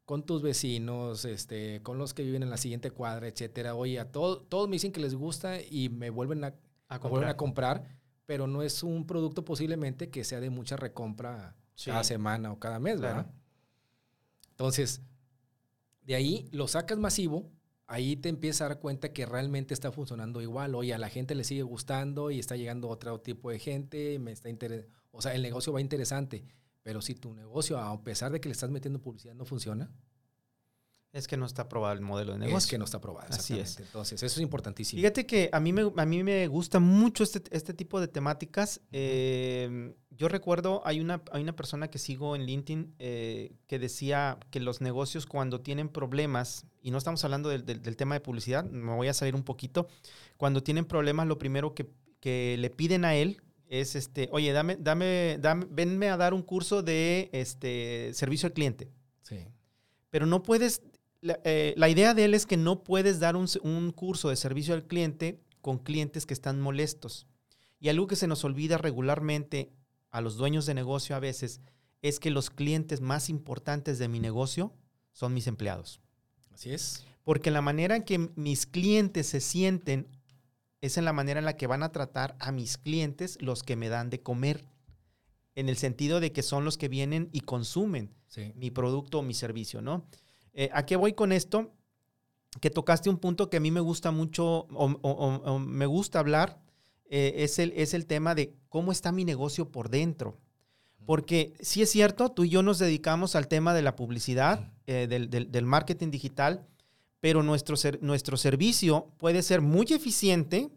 [0.06, 3.76] con tus vecinos, este, con los que viven en la siguiente cuadra, etcétera.
[3.76, 6.56] Oye, a todo- todos me dicen que les gusta y me vuelven a,
[6.88, 7.84] A me vuelven a comprar,
[8.26, 11.90] pero no es un producto posiblemente que sea de mucha recompra Sí.
[11.92, 13.18] cada semana o cada mes, Claro.
[13.18, 13.34] ¿verdad?
[14.52, 15.02] Entonces,
[16.04, 17.52] de ahí lo sacas masivo,
[17.88, 20.76] ahí te empiezas a dar cuenta que realmente está funcionando igual.
[20.76, 24.32] Oye, a la gente le sigue gustando y está llegando otro tipo de gente, me
[24.32, 26.46] está inter- o sea, el negocio va interesante.
[26.84, 29.92] Pero si tu negocio, a pesar de que le estás metiendo publicidad, no funciona,
[31.12, 32.70] Es que no está aprobado el modelo de es negocio.
[32.70, 33.28] que no está aprobado.
[33.32, 33.80] Así es.
[33.80, 35.00] Entonces, eso es importantísimo.
[35.00, 38.80] Fíjate que a mí me, a mí me gusta mucho este, este tipo de temáticas.
[38.92, 44.38] Eh, yo recuerdo, hay una, hay una persona que sigo en LinkedIn eh, que decía
[44.52, 48.22] que los negocios cuando tienen problemas, y no estamos hablando del, del- del tema de
[48.22, 49.88] publicidad, me voy a salir un poquito,
[50.38, 51.90] cuando tienen problemas lo primero que,
[52.20, 56.42] que le piden a él es, este, oye, dame, dame, dame, venme a dar un
[56.42, 59.46] curso de este, servicio al cliente Sí.
[60.10, 60.82] pero no puedes,
[61.22, 64.36] la, eh, la idea de él es que no puedes dar un, un curso de
[64.36, 67.28] servicio al cliente con clientes que están molestos.
[67.80, 69.72] Y algo que se nos olvida regularmente
[70.10, 71.62] a los dueños de negocio a veces
[72.02, 74.74] es que los clientes más importantes de mi negocio
[75.12, 76.00] son mis empleados.
[76.52, 77.04] Así es.
[77.24, 80.08] Porque la manera en que mis clientes se sienten
[80.82, 83.76] es en la manera en la que van a tratar a mis clientes los que
[83.76, 84.66] me dan de comer.
[85.56, 88.54] en el sentido de que son los que vienen y consumen Sí.
[88.56, 90.06] mi producto o mi servicio, ¿no?
[90.54, 91.74] Eh, ¿A qué voy con esto?
[92.62, 94.68] Que tocaste un punto que a mí me gusta mucho o,
[95.02, 96.62] o- o- me gusta hablar,
[97.10, 100.38] eh, es, el, es el tema de cómo está mi negocio por dentro.
[101.06, 105.08] Porque sí es cierto, tú y yo nos dedicamos al tema de la publicidad, eh,
[105.10, 106.66] del, del- del marketing digital,
[107.20, 110.70] pero nuestro, ser- nuestro servicio puede ser muy eficiente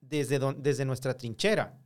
[0.00, 1.78] desde, don- desde nuestra trinchera,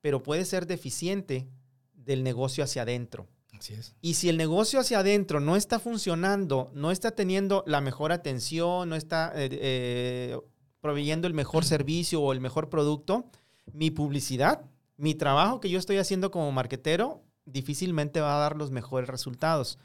[0.00, 1.48] pero puede ser deficiente
[1.94, 3.26] del negocio hacia adentro.
[3.58, 3.94] Así es.
[4.00, 8.88] Y si el negocio hacia adentro no está funcionando, no está teniendo la mejor atención,
[8.88, 10.38] no está eh, eh,
[10.80, 13.24] proveyendo el mejor servicio o el mejor producto,
[13.72, 14.62] mi publicidad,
[14.96, 19.78] mi trabajo que yo estoy haciendo como marquetero, difícilmente va a dar los mejores resultados.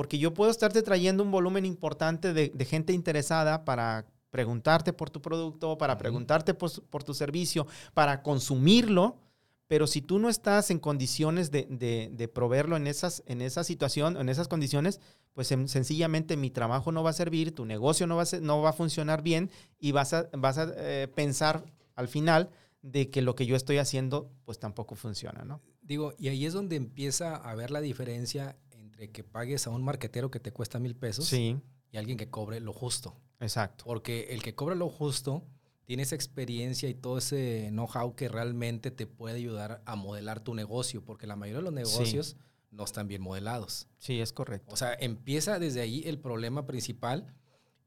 [0.00, 5.10] Porque yo puedo estarte trayendo un volumen importante de, de gente interesada para preguntarte por
[5.10, 9.18] tu producto, para preguntarte por, tu servicio, para consumirlo,
[9.66, 13.62] pero si tú no estás en condiciones de, de- de proveerlo en, esas, en esa
[13.62, 15.00] situación, en esas condiciones,
[15.34, 18.40] pues sen- sencillamente mi trabajo no va a servir, tu negocio no va a, ser-
[18.40, 21.62] no va a funcionar bien y vas a, vas a eh, pensar
[21.94, 22.48] al final
[22.80, 25.60] de que lo que yo estoy haciendo pues tampoco funciona, ¿no?
[25.82, 28.56] Digo, y ahí es donde empieza a ver la diferencia
[29.00, 31.56] entre que pagues a un marquetero que te cuesta mil pesos Sí,
[31.90, 33.16] y alguien que cobre lo justo.
[33.40, 33.84] exacto.
[33.84, 35.42] Porque el que cobra lo justo
[35.84, 40.54] tiene esa experiencia y todo ese know-how que realmente te puede ayudar a modelar tu
[40.54, 42.36] negocio, porque la mayoría de los negocios
[42.70, 43.88] no están bien modelados.
[43.98, 44.72] Sí, es correcto.
[44.72, 47.34] O sea, empieza desde ahí el problema principal.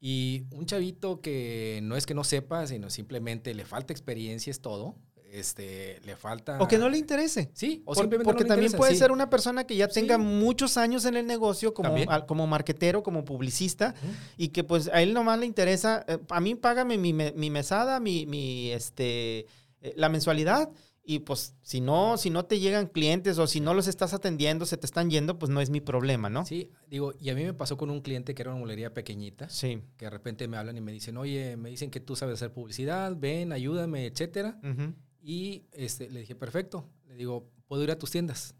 [0.00, 4.60] Y un chavito que no es que no sepa, sino simplemente le falta experiencia, es
[4.60, 4.96] todo.
[5.34, 6.58] Este, le falta.
[6.60, 7.50] O que no le interese.
[7.54, 8.98] Sí, o Por- simplemente porque no le también interesa, puede sí.
[8.98, 10.22] ser una persona que ya tenga Sí.
[10.22, 13.94] muchos años en el negocio como, al- como marquetero, como publicista,
[14.36, 17.98] y que pues a él nomás le interesa, eh, a mí págame mi, mi mesada,
[17.98, 19.46] mi, mi, este,
[19.80, 20.70] eh, la mensualidad,
[21.06, 24.64] y pues si no, si no te llegan clientes o si no los estás atendiendo,
[24.64, 26.46] se te están yendo, pues no es mi problema, ¿no?
[26.46, 29.50] Sí, digo, y a mí me pasó con un cliente que era una mulería pequeñita,
[29.50, 29.82] Sí.
[29.98, 32.52] que de repente me hablan y me dicen, oye, me dicen que tú sabes hacer
[32.54, 34.58] publicidad, ven, ayúdame, etcétera.
[34.62, 34.94] Ujú,
[35.26, 36.86] Y este, le dije, perfecto.
[37.06, 38.54] Le digo, puedo ir a tus tiendas.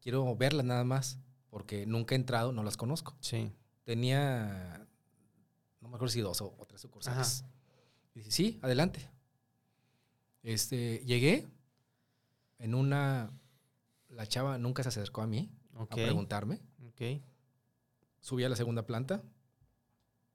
[0.00, 3.16] Quiero verlas nada más, porque nunca he entrado, no las conozco.
[3.20, 3.52] Sí.
[3.84, 4.84] Tenía,
[5.80, 7.44] no me acuerdo si dos o, o tres sucursales.
[8.14, 9.08] Y dije, sí, adelante.
[10.42, 11.46] Este, llegué
[12.58, 13.30] en una,
[14.08, 16.60] la chava nunca se acercó a mí a preguntarme.
[16.88, 17.22] ok.
[18.20, 19.22] Subí a la segunda planta,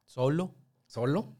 [0.05, 0.55] Solo.
[0.85, 1.35] solo,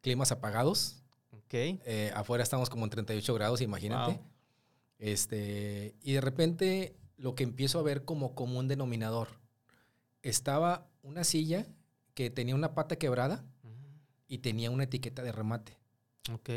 [0.00, 1.02] climas apagados.
[1.50, 4.12] Eh, afuera estamos como en 38 grados, imagínate.
[4.12, 4.24] Wow.
[4.98, 9.28] Este, y de repente lo que empiezo a ver como común denominador,
[10.22, 11.66] estaba una silla
[12.14, 13.44] que tenía una pata quebrada
[14.26, 15.76] y tenía una etiqueta de remate,
[16.32, 16.50] Ok.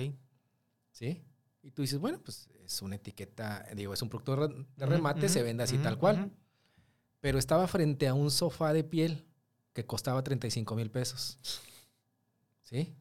[0.91, 1.21] ¿sí?
[1.63, 5.43] Y tú dices, bueno, pues es una etiqueta, digo, es un producto de remate, se
[5.43, 6.31] vende así tal cual.
[7.19, 9.25] Pero estaba frente a un sofá de piel
[9.73, 11.37] que costaba 35 mil pesos,
[12.63, 12.95] ¿sí?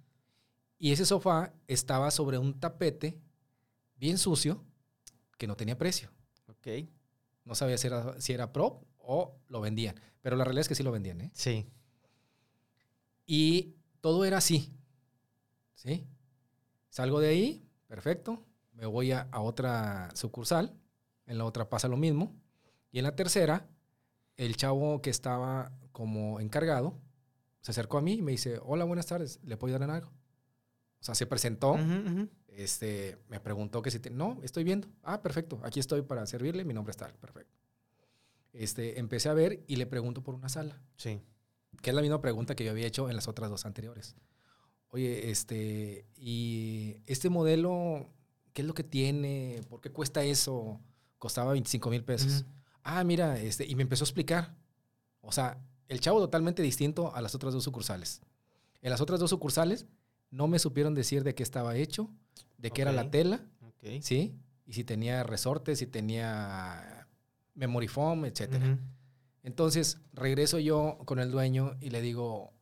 [0.80, 3.20] Y ese sofá estaba sobre un tapete
[3.96, 4.64] bien sucio
[5.36, 6.10] que no tenía precio.
[6.48, 6.88] Ok.
[7.44, 9.94] No sabía si era, si era prop o lo vendían.
[10.22, 11.30] Pero la realidad es que sí lo vendían, ¿eh?
[11.34, 11.66] Sí.
[13.26, 14.72] Y todo era así.
[15.74, 16.06] ¿Sí?
[16.88, 18.42] Salgo de ahí, perfecto.
[18.72, 20.74] Me voy a, a otra sucursal.
[21.26, 22.34] En la otra pasa lo mismo.
[22.90, 23.68] Y en la tercera,
[24.38, 26.98] el chavo que estaba como encargado
[27.60, 30.19] se acercó a mí y me dice, hola, buenas tardes, ¿le puedo ayudar en algo?
[31.00, 32.28] O sea, se presentó, Ujú, ujú.
[32.48, 33.98] este, me preguntó que si...
[34.00, 34.88] te- no, estoy viendo.
[35.02, 37.56] Ah, perfecto, aquí estoy para servirle, mi nombre es tal, perfecto.
[38.52, 41.20] Este, empecé a ver y le pregunto por una sala Sí.
[41.82, 44.16] que es la misma pregunta que yo había hecho en las otras dos anteriores.
[44.88, 48.10] Oye, este, y este modelo,
[48.52, 49.60] ¿qué es lo que tiene?
[49.68, 50.80] ¿Por qué cuesta eso?
[51.18, 52.42] Costaba 25 mil pesos.
[52.42, 52.50] Ujú.
[52.82, 54.56] Ah, mira, este, y me empezó a explicar.
[55.20, 58.20] O sea, el chavo totalmente distinto a las otras dos sucursales.
[58.82, 59.86] En las otras dos sucursales
[60.30, 62.10] no me supieron decir de qué estaba hecho,
[62.58, 63.44] de qué era la tela.
[64.00, 64.38] ¿sí?
[64.66, 67.08] Y si tenía resortes, si tenía
[67.54, 68.24] memory foam.
[68.24, 68.78] Ujú.
[69.42, 72.52] Entonces regreso yo con el dueño y le digo,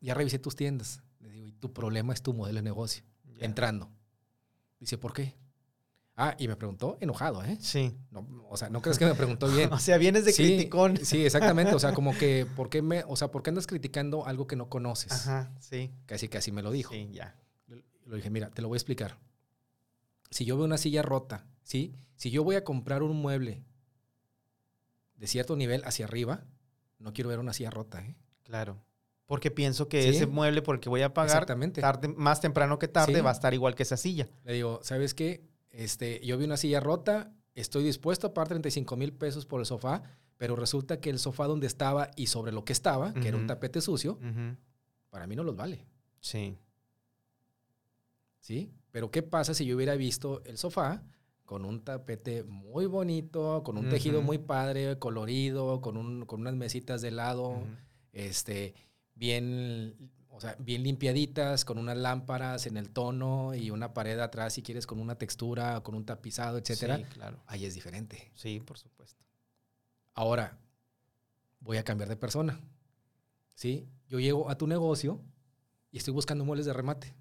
[0.00, 1.02] ya revisé tus tiendas.
[1.20, 3.04] Le digo, y tu problema es tu modelo de negocio.
[3.38, 3.90] Entrando.
[4.80, 5.34] Dice, ¿por qué?
[6.16, 7.58] Ah, y me preguntó enojado, ¿eh?
[7.60, 7.96] Sí.
[8.12, 9.68] No, o sea, no crees que me preguntó bien.
[9.72, 10.96] O sea, vienes de Sí, criticón.
[10.98, 11.74] Sí, exactamente.
[11.74, 14.54] O sea, como que, ¿por qué me, o sea, ¿por qué andas criticando algo que
[14.54, 15.10] no conoces?
[15.12, 15.90] Ajá, sí.
[16.06, 16.92] Casi, casi me lo dijo.
[16.94, 17.36] Sí, ya.
[18.06, 19.18] Le dije, mira, te lo voy a explicar.
[20.30, 21.96] Si yo veo una silla rota, ¿sí?
[22.16, 23.64] Si yo voy a comprar un mueble
[25.16, 26.44] de cierto nivel hacia arriba,
[26.98, 28.16] no quiero ver una silla rota, ¿eh?
[28.42, 28.84] Claro.
[29.26, 30.08] Porque pienso que Sí.
[30.10, 33.20] ese mueble por el que voy a pagar tarde, más temprano que tarde Sí.
[33.20, 34.28] va a estar igual que esa silla.
[34.44, 35.48] Le digo, ¿sabes qué?
[35.76, 39.66] Este, yo vi una silla rota, estoy dispuesto a pagar 35 mil pesos por el
[39.66, 40.02] sofá,
[40.36, 43.46] pero resulta que el sofá donde estaba y sobre lo que estaba, que era un
[43.46, 44.18] tapete sucio,
[45.10, 45.86] para mí no los vale.
[46.20, 46.56] Sí.
[48.40, 48.70] ¿Sí?
[48.90, 51.02] Pero ¿qué pasa si yo hubiera visto el sofá
[51.44, 56.54] con un tapete muy bonito, con un tejido muy padre, colorido, con, un- con unas
[56.54, 57.62] mesitas de lado,
[58.12, 58.74] este,
[59.14, 59.94] bien,
[60.36, 64.62] o sea, bien limpiaditas, con unas lámparas en el tono y una pared atrás, si
[64.62, 66.96] quieres, con una textura, con un tapizado, etcétera.
[66.96, 67.40] Sí, claro.
[67.46, 68.32] Ahí es diferente.
[68.34, 69.22] Sí, por supuesto.
[70.12, 70.58] Ahora,
[71.60, 72.60] voy a cambiar de persona.
[73.54, 73.86] ¿Sí?
[74.08, 75.20] Yo llego a tu negocio
[75.92, 77.14] y estoy buscando muebles de remate.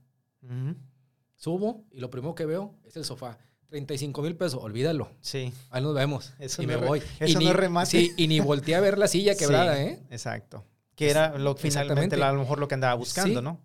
[1.36, 3.38] Subo y lo primero que veo es el sofá.
[3.70, 5.12] 35 mil pesos, olvídalo.
[5.22, 6.34] Sí, Ahí nos vemos.
[6.40, 7.00] Eso y no me voy.
[7.20, 7.90] eso y no ni, es remate.
[7.90, 10.04] Sí, y ni volteé a ver la silla quebrada, Sí, ¿eh?
[10.10, 10.64] Exacto.
[10.96, 13.44] Que era lo finalmente a lo mejor lo que andaba buscando, Sí.
[13.44, 13.60] ¿no?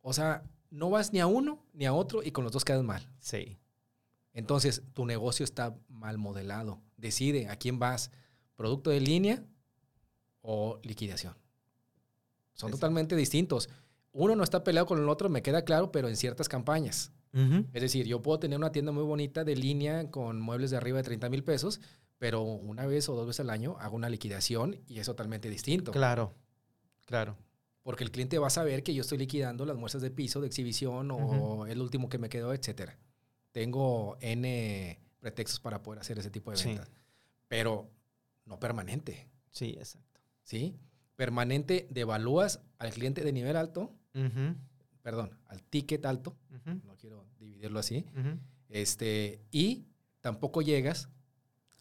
[0.00, 2.82] O sea, no vas ni a uno ni a otro y con los dos quedas
[2.82, 3.08] mal.
[3.18, 3.58] Sí.
[4.32, 6.80] Entonces, tu negocio está mal modelado.
[6.96, 8.10] Decide a quién vas,
[8.56, 9.44] producto de línea
[10.40, 11.34] o liquidación.
[12.54, 12.76] Son Exacto.
[12.76, 13.68] totalmente distintos.
[14.12, 17.12] Uno no está peleado con el otro, me queda claro, pero en ciertas campañas.
[17.72, 20.98] Es decir, yo puedo tener una tienda muy bonita de línea con muebles de arriba
[20.98, 21.80] de 30 mil pesos,
[22.18, 25.92] pero una vez o dos veces al año hago una liquidación y es totalmente distinto.
[25.92, 26.34] Claro,
[27.12, 27.36] claro.
[27.82, 30.46] Porque el cliente va a saber que yo estoy liquidando las muestras de piso, de
[30.46, 32.96] exhibición o el último que me quedó, etcétera.
[33.50, 36.68] Tengo N pretextos para poder hacer ese tipo de Sí.
[36.68, 36.90] ventas.
[37.48, 37.90] Pero
[38.46, 40.20] no permanente, Sí, exacto.
[40.42, 40.74] ¿sí?
[41.16, 43.92] Permanente devalúas al cliente de nivel alto,
[45.02, 46.34] perdón, al ticket alto,
[46.84, 48.06] no quiero dividirlo así,
[48.70, 49.84] este, y
[50.22, 51.08] tampoco llegas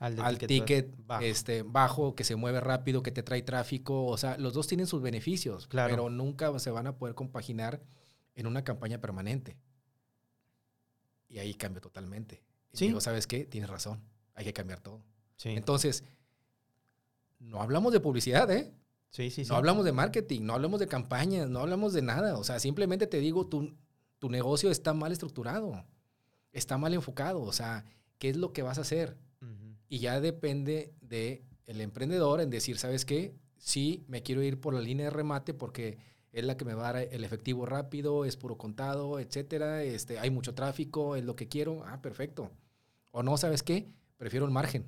[0.01, 1.23] Al, ticket ticket bajo.
[1.23, 4.05] Este, bajo, que se mueve rápido, que te trae tráfico.
[4.07, 5.91] O sea, los dos tienen sus beneficios, Claro.
[5.93, 7.83] pero nunca se van a poder compaginar
[8.33, 9.57] en una campaña permanente.
[11.29, 12.43] Y ahí cambia totalmente.
[12.73, 12.87] Y Sí.
[12.87, 13.45] digo, ¿sabes qué?
[13.45, 14.01] Tienes razón.
[14.33, 15.03] Hay que cambiar todo.
[15.35, 16.03] Sí, Entonces,
[17.39, 18.73] no hablamos de publicidad, ¿eh?
[19.11, 19.45] sí, sí.
[19.45, 19.49] sí.
[19.51, 22.37] No hablamos de marketing, no hablamos de campañas, no hablamos de nada.
[22.37, 23.75] O sea, simplemente te digo, tu,
[24.19, 25.85] tu negocio está mal estructurado,
[26.51, 27.41] está mal enfocado.
[27.43, 27.85] O sea,
[28.17, 29.17] ¿qué es lo que vas a hacer?
[29.91, 33.36] Y ya depende de el emprendedor en decir, ¿sabes qué?
[33.58, 35.97] Sí, me quiero ir por la línea de remate porque
[36.32, 39.84] es la que me va a dar el efectivo rápido, es puro contado, etcétera.
[39.84, 41.84] Este, hay mucho tráfico, es lo que quiero.
[41.86, 42.51] Ah, perfecto.
[43.12, 43.86] O no, ¿sabes qué?
[44.15, 44.86] Prefiero el margen.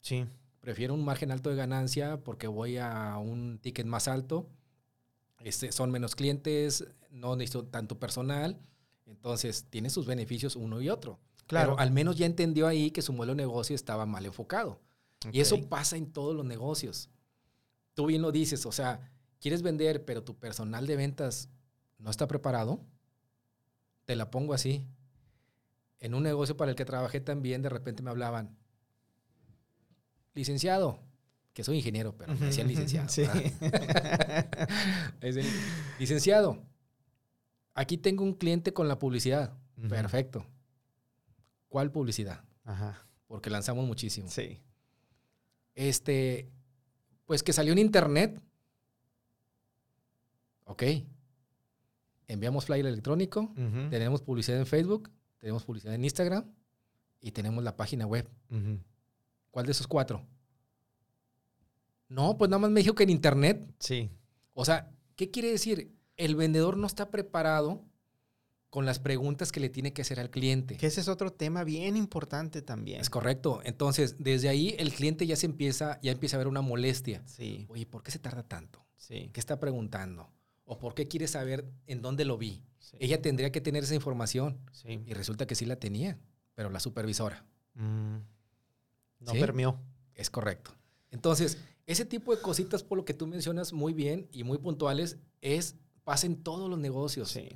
[0.00, 0.24] Sí,
[0.60, 4.48] Prefiero un margen alto de ganancia porque voy a un ticket más alto.
[5.40, 8.58] Este, son menos clientes, no necesito tanto personal.
[9.04, 11.20] Entonces, tiene sus beneficios uno y otro.
[11.46, 11.72] Claro.
[11.72, 14.80] Pero al menos ya entendió ahí que su modelo de negocio estaba mal enfocado.
[15.32, 17.10] Y eso pasa en todos los negocios.
[17.94, 21.48] Tú bien lo dices, o sea, quieres vender, pero tu personal de ventas
[21.98, 22.80] no está preparado.
[24.04, 24.86] Te la pongo así.
[25.98, 28.56] En un negocio para el que trabajé también, de repente me hablaban,
[30.34, 31.00] licenciado,
[31.54, 33.08] que soy ingeniero, pero me decían licenciado.
[33.08, 33.22] Sí.
[35.98, 36.62] licenciado,
[37.74, 39.54] aquí tengo un cliente con la publicidad.
[39.88, 40.46] Perfecto.
[41.68, 42.44] ¿Cuál publicidad?
[42.64, 43.06] Ajá.
[43.26, 44.28] Porque lanzamos muchísimo.
[44.30, 44.60] Sí.
[45.74, 46.50] Este,
[47.26, 48.40] pues que salió en internet.
[50.64, 50.82] Ok.
[52.28, 53.52] Enviamos flyer electrónico,
[53.88, 56.44] tenemos publicidad en Facebook, tenemos publicidad en Instagram
[57.20, 58.28] y tenemos la página web.
[58.50, 58.80] ujú.
[59.52, 60.26] ¿Cuál de esos cuatro?
[62.08, 63.66] No, pues nada más me dijo que en internet.
[63.78, 64.10] Sí.
[64.54, 65.96] O sea, ¿qué quiere decir?
[66.16, 67.84] El vendedor no está preparado
[68.70, 70.76] con las preguntas que le tiene que hacer al cliente.
[70.76, 73.00] Que ese es otro tema bien importante también.
[73.00, 73.60] Es correcto.
[73.64, 77.22] Entonces, desde ahí el cliente ya se empieza, ya empieza a ver una molestia.
[77.26, 78.84] Sí, Oye, ¿por qué se tarda tanto?
[78.96, 79.30] sí.
[79.32, 80.30] ¿Qué está preguntando?
[80.64, 82.64] ¿O por qué quiere saber en dónde lo vi?
[82.80, 84.58] sí, Ella tendría que tener esa información.
[84.72, 85.00] Sí.
[85.06, 86.18] Y resulta que sí la tenía,
[86.54, 87.44] pero la supervisora.
[87.74, 88.16] Mm.
[89.20, 89.38] No ¿Sí?
[89.38, 89.80] permeó.
[90.14, 90.72] Es correcto.
[91.12, 95.18] Entonces, ese tipo de cositas, por lo que tú mencionas muy bien y muy puntuales,
[95.40, 97.30] es pasa en todos los negocios.
[97.30, 97.48] Sí.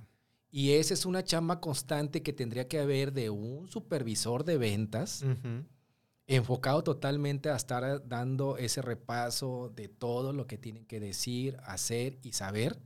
[0.51, 5.25] Y esa es una chamba constante que tendría que haber de un supervisor de ventas
[6.27, 12.19] enfocado totalmente a estar dando ese repaso de todo lo que tienen que decir, hacer
[12.23, 12.79] y saber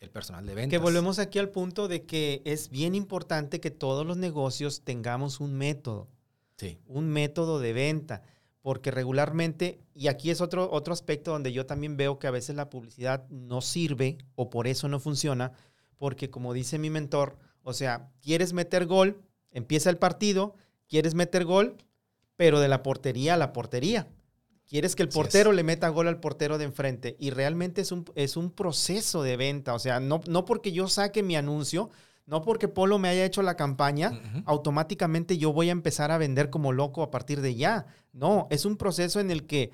[0.00, 0.70] el personal de ventas.
[0.70, 5.40] Que volvemos aquí al punto de que es bien importante que todos los negocios tengamos
[5.40, 6.08] un método,
[6.56, 6.78] Sí.
[6.86, 8.22] un método de venta,
[8.62, 12.56] porque regularmente, y aquí es otro, otro aspecto donde yo también veo que a veces
[12.56, 15.52] la publicidad no sirve o por eso no funciona,
[15.98, 19.20] porque como dice mi mentor, o sea, quieres meter gol,
[19.50, 20.54] empieza el partido,
[20.88, 21.76] quieres meter gol,
[22.36, 24.08] pero de la portería a la portería.
[24.66, 27.16] Quieres que el portero le meta gol al portero de enfrente.
[27.18, 29.72] Y realmente es un, es un proceso de venta.
[29.72, 31.90] O sea, no, no porque yo saque mi anuncio,
[32.26, 34.12] No porque Polo me haya hecho la campaña,
[34.44, 37.86] automáticamente yo voy a empezar a vender como loco a partir de ya.
[38.12, 39.70] No, es un proceso en el que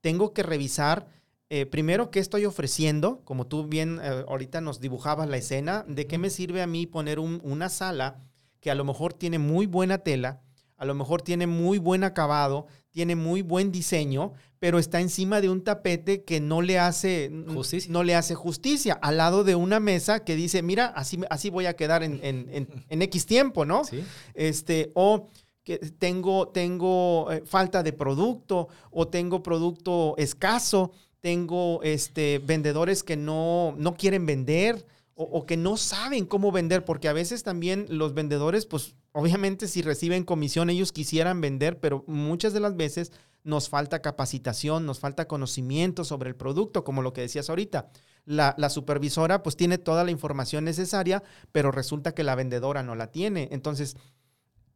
[0.00, 1.06] tengo que revisar
[1.50, 6.06] eh, primero qué estoy ofreciendo, como tú bien eh, ahorita nos dibujabas la escena, de
[6.06, 8.20] qué me sirve a mí poner un- una sala
[8.60, 10.42] que a lo mejor tiene muy buena tela,
[10.76, 15.48] a lo mejor tiene muy buen acabado, tiene muy buen diseño, pero está encima de
[15.48, 17.92] un tapete que no le hace Justicia.
[17.92, 21.74] no le hace justicia, al lado de una mesa que dice, mira, así, voy a
[21.76, 23.84] quedar en, en- en- en X tiempo, ¿no?
[23.84, 24.04] Sí.
[24.34, 25.28] este, o
[25.64, 33.16] que tengo, tengo eh, falta de producto, o tengo producto escaso, tengo este, vendedores que
[33.16, 34.84] no, no quieren vender,
[35.20, 39.82] o, que no saben cómo vender, porque a veces también los vendedores, pues obviamente si
[39.82, 43.10] reciben comisión, ellos quisieran vender, pero muchas de las veces
[43.42, 47.90] nos falta capacitación, nos falta conocimiento sobre el producto, como lo que decías ahorita.
[48.26, 52.94] La, la supervisora pues tiene toda la información necesaria, pero resulta que la vendedora no
[52.94, 53.48] la tiene.
[53.50, 53.96] Entonces,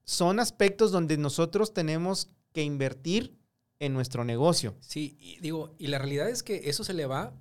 [0.05, 3.39] son aspectos donde nosotros tenemos que invertir
[3.85, 4.75] en nuestro negocio.
[4.81, 7.35] Sí, y digo, y la realidad es que eso se le va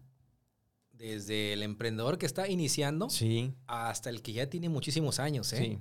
[0.91, 5.57] desde el emprendedor que está iniciando Sí, hasta el que ya tiene muchísimos años, ¿eh?
[5.57, 5.79] sí.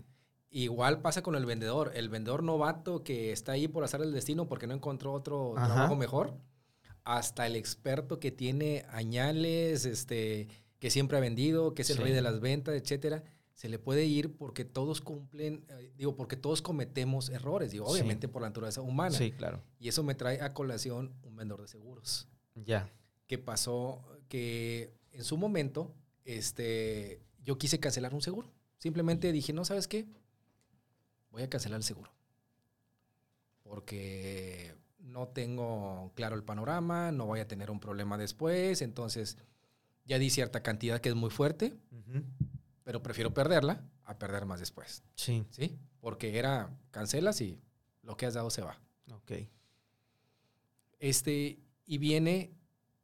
[0.52, 1.92] Igual pasa con el vendedor.
[1.94, 5.66] El vendedor novato que está ahí por hacer el destino porque no encontró otro Ajá.
[5.68, 6.34] trabajo mejor.
[7.04, 10.48] Hasta el experto que tiene añales, este,
[10.80, 12.02] que siempre ha vendido, que es el Sí.
[12.02, 13.22] rey de las ventas, etcétera.
[13.61, 17.92] Se le puede ir porque todos cumplen, eh, digo, porque todos cometemos errores, digo, Sí.
[17.92, 19.14] obviamente por la naturaleza humana.
[19.14, 19.62] Sí, claro.
[19.78, 22.90] Y eso me trae a colación un vendedor de seguros Ya.
[23.26, 25.94] que pasó que en su momento
[26.24, 28.50] este, yo quise cancelar un seguro.
[28.78, 30.06] Simplemente dije, no, ¿sabes qué?
[31.30, 32.11] Voy a cancelar el seguro.
[33.62, 38.80] Porque no tengo claro el panorama, no voy a tener un problema después.
[38.80, 39.36] Entonces,
[40.06, 42.24] ya di cierta cantidad que es muy fuerte, Ujú.
[42.91, 45.05] Pero prefiero perderla a perder más después.
[45.14, 45.78] Sí, ¿Sí?
[46.01, 47.61] Porque era cancelas y
[48.03, 48.80] lo que has dado se va.
[49.12, 49.47] ok.
[50.99, 52.53] Este, y viene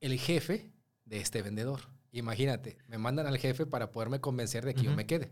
[0.00, 0.72] el jefe
[1.04, 1.82] de este vendedor.
[2.10, 5.30] Imagínate, me mandan al jefe para poderme convencer de que yo me quede.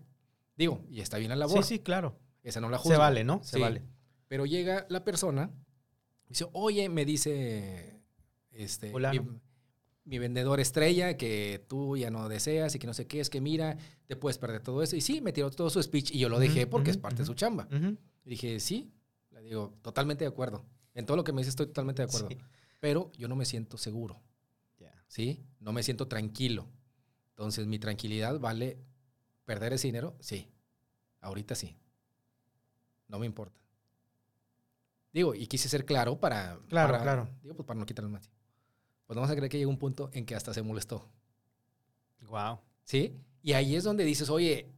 [0.56, 1.64] Digo, y está bien la labor.
[1.64, 2.16] Sí, sí, claro.
[2.44, 2.98] Esa no la Se juzgo.
[3.00, 3.42] vale, ¿no?
[3.42, 3.60] Se Sí.
[3.60, 3.82] vale.
[4.28, 5.50] Pero llega la persona,
[6.28, 8.00] dice, oye, me dice
[8.52, 9.40] este, mi.
[10.04, 13.40] Mi vendedor estrella que tú ya no deseas y que no sé qué, es que
[13.40, 13.76] mira,
[14.06, 14.96] te puedes perder todo eso.
[14.96, 17.26] Y sí, me tiró todo su speech y yo lo dejé porque es parte de
[17.26, 17.66] su chamba.
[18.24, 18.92] Y dije, sí,
[19.30, 20.64] le digo, totalmente de acuerdo.
[20.94, 22.28] En todo lo que me dice estoy totalmente de acuerdo.
[22.28, 22.38] Sí.
[22.80, 24.20] Pero yo no me siento seguro.
[24.78, 24.92] Ya.
[25.08, 25.42] ¿sí?
[25.60, 26.68] No me siento tranquilo.
[27.30, 28.78] Entonces, mi tranquilidad vale
[29.44, 30.48] perder ese dinero, sí.
[31.20, 31.76] Ahorita sí.
[33.08, 33.58] No me importa.
[35.12, 36.58] Digo, y quise ser claro para...
[36.68, 37.28] Claro, para- claro.
[37.42, 38.30] Digo, pues para no quitarle más.
[39.06, 41.08] Pues vamos a creer que llegó un punto en que hasta se molestó,
[42.28, 42.58] Wow.
[42.84, 43.14] ¿sí?
[43.42, 44.72] Y ahí es donde dices, oye,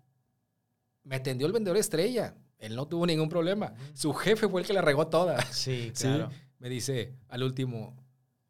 [1.05, 2.35] me atendió el vendedor estrella.
[2.59, 3.73] Él no tuvo ningún problema.
[3.95, 5.41] Su jefe fue el que la regó toda.
[5.53, 6.03] Sí, Sí.
[6.09, 6.31] claro.
[6.59, 7.95] Me dice al último,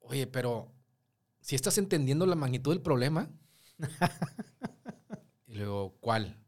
[0.01, 0.73] oye, pero
[1.41, 3.29] si estás entendiendo la magnitud del problema.
[5.47, 6.39] y luego, ¿cuál?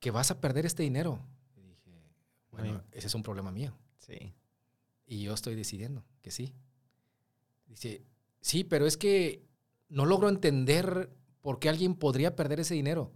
[0.00, 1.20] Que vas a perder este dinero.
[1.56, 1.90] Y dije,
[2.50, 3.72] bueno, ese es un problema mío.
[3.98, 4.34] Sí.
[5.06, 6.52] Y yo estoy decidiendo que sí.
[7.66, 8.02] Dice,
[8.44, 9.42] sí, pero es que
[9.88, 13.10] no logro entender por qué alguien podría perder ese dinero.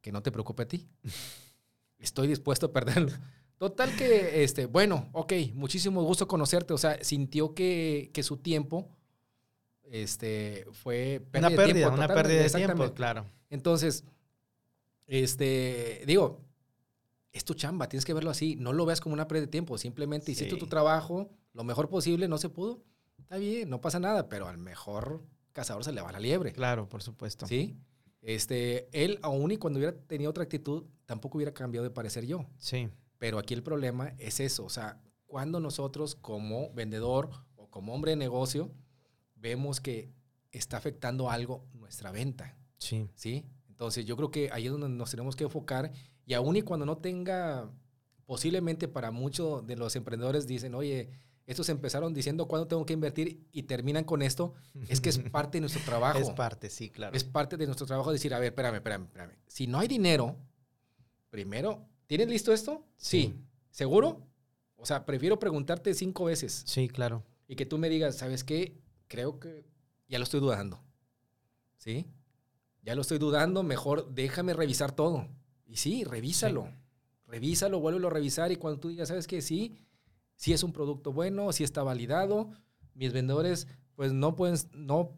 [0.00, 0.88] Que no te preocupe a ti.
[1.98, 3.12] Estoy dispuesto a perderlo.
[3.56, 6.74] Total que, este, bueno, ok, muchísimo gusto conocerte.
[6.74, 8.88] O sea, sintió que, que su tiempo
[9.84, 13.26] este, fue Una de pérdida, tiempo, una pérdida de tiempo, claro.
[13.48, 14.04] Entonces,
[15.06, 16.40] este, digo,
[17.32, 18.56] es tu chamba, tienes que verlo así.
[18.56, 19.78] No lo veas como una pérdida de tiempo.
[19.78, 22.82] Simplemente hiciste tu trabajo lo mejor posible, no se pudo.
[23.18, 26.52] Está bien, no pasa nada, pero al mejor cazador se le va la liebre.
[26.52, 27.46] Claro, por supuesto.
[27.46, 27.76] ¿Sí?
[28.22, 32.46] Este, él, aún y cuando hubiera tenido otra actitud, tampoco hubiera cambiado de parecer yo.
[32.58, 32.88] Sí.
[33.18, 34.64] Pero aquí el problema es eso.
[34.64, 38.72] O sea, cuando nosotros como vendedor o como hombre de negocio
[39.34, 40.10] vemos que
[40.52, 42.56] está afectando algo nuestra venta.
[42.78, 43.08] Sí.
[43.14, 43.44] ¿sí?
[43.68, 45.92] Entonces yo creo que ahí es donde nos tenemos que enfocar
[46.26, 47.70] y aún y cuando no tenga,
[48.26, 51.10] posiblemente para muchos de los emprendedores dicen, oye,
[51.48, 54.52] estos empezaron diciendo cuándo tengo que invertir y terminan con esto,
[54.88, 56.18] es que es parte de nuestro trabajo.
[56.18, 57.16] Es parte, sí, claro.
[57.16, 59.32] Es parte de nuestro trabajo decir, a ver, espérame, espérame, espérame.
[59.46, 60.36] Si no hay dinero,
[61.30, 62.84] primero, ¿tienes listo esto?
[62.98, 63.34] Sí.
[63.70, 64.26] ¿Seguro?
[64.76, 67.24] O sea, prefiero preguntarte cinco veces Sí, claro.
[67.48, 68.78] y que tú me digas, ¿sabes qué?
[69.08, 69.64] Creo que
[70.06, 70.80] ya lo estoy dudando.
[71.78, 72.06] ¿Sí?
[72.82, 75.26] Ya lo estoy dudando, mejor déjame revisar todo.
[75.66, 76.68] Y sí, revísalo.
[77.26, 79.40] Revísalo, vuélvelo a revisar y cuando tú digas, ¿sabes qué?
[79.42, 79.78] Sí,
[80.38, 82.48] sí es un producto bueno, sí está validado.
[82.94, 85.10] Mis vendedores, pues no pueden, no,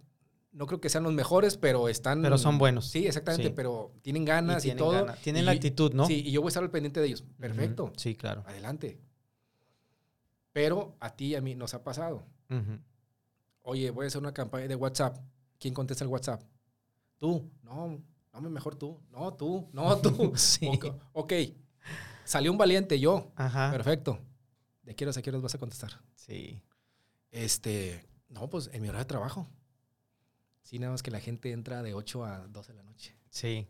[0.53, 2.23] no creo que sean los mejores, pero están...
[2.23, 2.87] Pero son buenos.
[2.89, 3.53] Sí, exactamente, Sí.
[3.55, 4.93] pero tienen ganas y, tienen todo.
[4.93, 5.19] ganas.
[5.21, 6.07] Tienen Y- la actitud, ¿no?
[6.07, 7.23] Sí, y yo voy a estar al pendiente de ellos.
[7.39, 7.93] Perfecto.
[7.97, 8.43] Sí, claro.
[8.47, 8.99] Adelante.
[10.53, 12.25] Pero a ti y a mí nos ha pasado.
[13.63, 15.17] Oye, voy a hacer una campaña de WhatsApp.
[15.59, 16.43] ¿Quién contesta el WhatsApp?
[17.19, 17.49] Tú.
[17.63, 18.01] No,
[18.33, 18.99] no, mejor tú.
[19.11, 19.69] No, tú.
[19.73, 20.33] No, tú.
[20.37, 20.67] Sí.
[20.67, 21.33] Ok, ok.
[22.25, 23.31] Salió un valiente yo.
[23.37, 23.71] Ajá.
[23.71, 24.19] Perfecto.
[24.83, 26.01] ¿De qué horas a qué horas vas a contestar?
[26.15, 26.63] Sí.
[27.31, 29.49] Este, no, pues en mi hora de trabajo.
[30.63, 33.17] Sí, nada más que la gente entra de 8 a 12 de la noche.
[33.31, 33.69] Sí.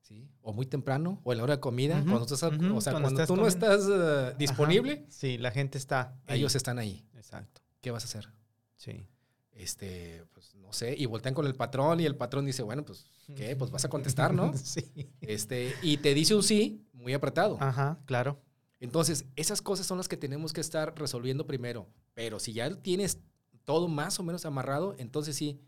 [0.00, 0.28] ¿Sí?
[0.40, 1.94] O muy temprano, o en la hora de comida.
[2.02, 5.04] Cuando, estás, o sea, cuando tú no estás eh, disponible, Ajá.
[5.08, 6.16] Sí, la gente está.
[6.26, 6.38] ahí.
[6.38, 7.04] ellos están ahí.
[7.14, 7.60] Exacto.
[7.80, 8.32] ¿Qué vas a hacer?
[8.76, 9.08] Sí.
[9.50, 13.06] Este, pues no sé, y voltean con el patrón y el patrón dice, bueno, pues,
[13.34, 13.56] ¿qué?
[13.56, 14.52] Pues vas a contestar, ¿no?
[14.56, 15.10] sí.
[15.20, 17.56] Este, y te dice un sí muy apretado.
[17.60, 18.40] Ajá, claro.
[18.80, 21.88] Entonces, esas cosas son las que tenemos que estar resolviendo primero.
[22.14, 23.20] Pero si ya tienes
[23.64, 25.60] todo más o menos amarrado, entonces sí,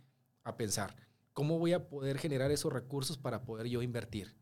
[0.45, 0.97] a pensar,
[1.33, 4.37] ¿cómo voy a poder generar esos recursos para poder yo invertir?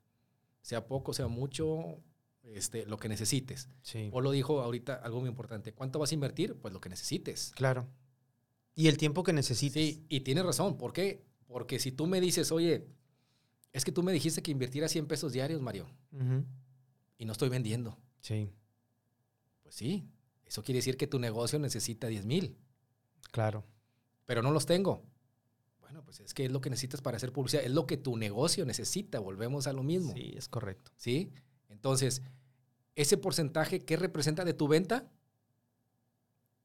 [0.62, 2.00] Sea poco, sea mucho,
[2.42, 3.68] este, lo que necesites.
[3.82, 4.10] Sí.
[4.12, 6.56] O lo dijo ahorita algo muy importante, ¿cuánto vas a invertir?
[6.56, 7.52] Pues lo que necesites.
[7.54, 7.88] Claro.
[8.74, 9.82] Y el tiempo que necesites.
[9.82, 10.76] Sí, y tienes razón.
[10.76, 11.24] ¿Por qué?
[11.46, 12.86] Porque si tú me dices, oye,
[13.72, 15.86] es que tú me dijiste que invirtiera 100 pesos diarios, Mario,
[17.18, 17.96] y no estoy vendiendo.
[18.26, 18.50] Sí,
[19.62, 20.08] Pues sí,
[20.44, 22.56] eso quiere decir que tu negocio necesita 10 mil.
[23.30, 23.64] claro.
[24.24, 25.04] pero no los tengo.
[25.80, 28.16] Bueno, pues es que es lo que necesitas para hacer publicidad, es lo que tu
[28.16, 30.12] negocio necesita, volvemos a lo mismo.
[30.12, 30.90] Sí, es correcto.
[30.96, 31.30] ¿Sí?
[31.68, 32.22] Entonces,
[32.96, 35.08] ese porcentaje, ¿qué representa de tu venta?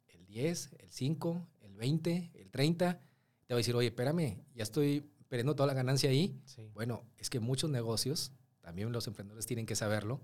[0.08, 3.00] El 10, el 5, el 20, el 30.
[3.46, 6.42] Te va a decir, oye, espérame, ya estoy perdiendo toda la ganancia ahí.
[6.46, 6.72] Sí.
[6.74, 8.32] Bueno, es que muchos negocios,
[8.62, 10.20] también los emprendedores tienen que saberlo,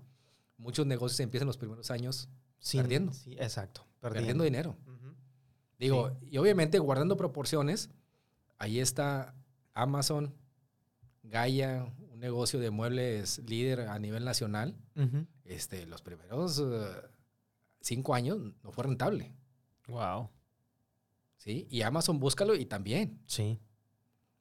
[0.58, 2.28] muchos negocios empiezan los primeros años
[2.58, 3.12] Sin- perdiendo.
[3.14, 3.86] Sí, exacto.
[4.00, 4.44] perdiendo, Perdiendo.
[4.44, 4.76] dinero.
[5.78, 7.90] Digo, y obviamente guardando proporciones,
[8.58, 9.34] ahí está
[9.74, 10.34] Amazon,
[11.22, 14.76] Gaia, un negocio de muebles líder a nivel nacional.
[15.44, 16.86] Este, los primeros eh,
[17.80, 19.34] cinco años no fue rentable.
[19.86, 20.28] Wow.
[21.36, 21.66] ¿sí?
[21.70, 23.20] Y Amazon búscalo y también.
[23.26, 23.60] Sí,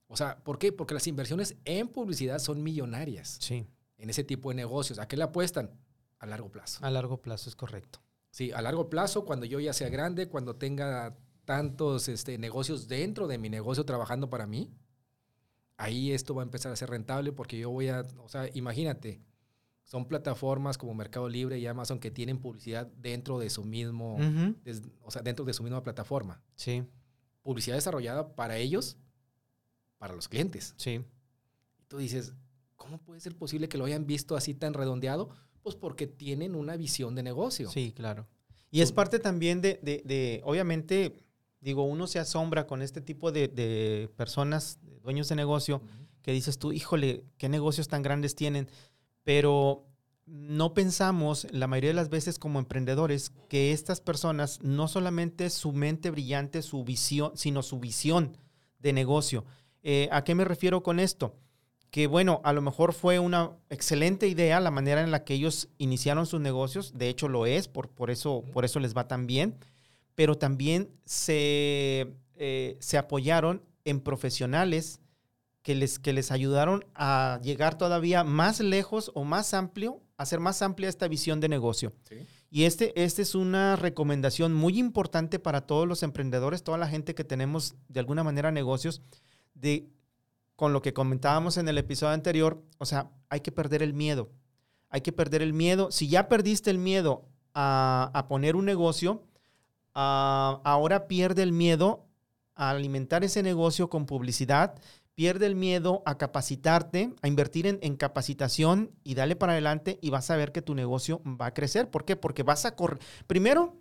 [0.07, 0.71] O sea, ¿por qué?
[0.71, 3.67] Porque las inversiones en publicidad son millonarias sí.
[3.97, 4.97] en ese tipo de negocios.
[4.99, 5.69] ¿A qué le apuestan?
[6.19, 6.83] A largo plazo.
[6.85, 7.99] A largo plazo es correcto.
[8.31, 13.27] Sí, a largo plazo, cuando yo ya sea grande, cuando tenga tantos este, negocios dentro
[13.27, 14.71] de mi negocio trabajando para mí,
[15.77, 19.21] ahí esto va a empezar a ser rentable porque yo voy a, o sea, imagínate,
[19.83, 24.17] son plataformas como Mercado Libre y Amazon que tienen publicidad dentro de su mismo,
[24.63, 26.41] des- o sea, dentro de su misma plataforma.
[26.55, 26.83] Sí,
[27.43, 28.97] Publicidad desarrollada para ellos,
[29.97, 30.73] para los clientes.
[30.77, 31.01] sí.
[31.79, 32.33] Y tú dices,
[32.75, 35.29] ¿cómo puede ser posible que lo hayan visto así tan redondeado?
[35.67, 37.69] Pues porque tienen una visión de negocio.
[37.69, 38.25] Sí, claro.
[38.71, 41.13] Y es parte también de, de- de- obviamente,
[41.59, 45.81] digo, uno se asombra con este tipo de, de personas, dueños de negocio,
[46.21, 48.69] que dices tú, híjole, qué negocios tan grandes tienen,
[49.25, 49.85] pero
[50.25, 55.73] no pensamos la mayoría de las veces como emprendedores que estas personas no solamente su
[55.73, 58.37] mente brillante, su visión, sino su visión
[58.79, 59.43] de negocio.
[59.83, 61.35] Eh, ¿A qué me refiero con esto?
[61.91, 65.69] Que bueno, a lo mejor fue una excelente idea la manera en la que ellos
[65.77, 69.25] iniciaron sus negocios, de hecho lo es, por, por, eso, por eso les va tan
[69.25, 69.55] bien,
[70.13, 74.99] pero también se, eh, se apoyaron en profesionales
[75.61, 80.39] que les, que les ayudaron a llegar todavía más lejos o más amplio, a hacer
[80.39, 81.93] más amplia esta visión de negocio.
[82.09, 82.25] Sí.
[82.49, 87.13] Y este, este es una recomendación muy importante para todos los emprendedores, toda la gente
[87.13, 89.01] que tenemos de alguna manera negocios,
[89.53, 89.89] de
[90.57, 94.31] con lo que comentábamos en el episodio anterior, o sea, hay que perder el miedo.
[94.89, 95.91] Hay que perder el miedo.
[95.91, 99.23] Si ya perdiste el miedo a, a poner un negocio,
[99.93, 102.07] ah, ahora pierde el miedo
[102.55, 104.81] a alimentar ese negocio con publicidad,
[105.13, 110.09] pierde el miedo a capacitarte, a invertir en, en capacitación y dale para adelante y
[110.09, 111.91] vas a ver que tu negocio va a crecer.
[111.91, 112.15] ¿Por qué?
[112.15, 112.97] Porque vas a correr.
[113.27, 113.75] Primero,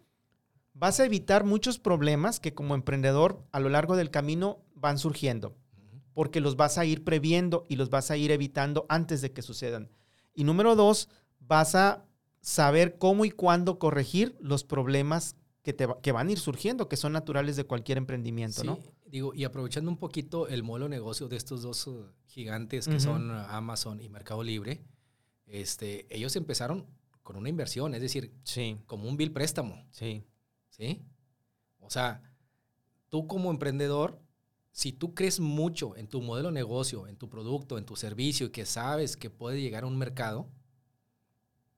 [0.75, 5.57] vas a evitar muchos problemas que como emprendedor a lo largo del camino van surgiendo.
[6.17, 9.43] Porque los vas a ir previendo y los vas a ir evitando antes de que
[9.43, 9.91] sucedan.
[10.33, 11.11] Y número dos,
[11.41, 12.07] vas a
[12.41, 16.97] saber cómo y cuándo corregir los problemas que, te, que van a ir surgiendo, que
[16.97, 18.79] son naturales de cualquier emprendimiento, Sí, ¿no?
[19.05, 22.99] digo, y aprovechando un poquito el modelo de negocio de estos dos uh, gigantes que
[22.99, 24.81] son Amazon y Mercado Libre,
[25.45, 26.87] este, ellos empezaron
[27.23, 30.25] con una inversión, es decir, Sí, como un bill préstamo, sí,
[30.71, 31.03] ¿sí?
[31.81, 32.23] O sea,
[33.11, 34.19] tú como emprendedor,
[34.77, 38.49] si tú crees mucho en tu modelo de negocio, en tu producto, en tu servicio
[38.49, 40.51] y que sabes que puede llegar a un mercado,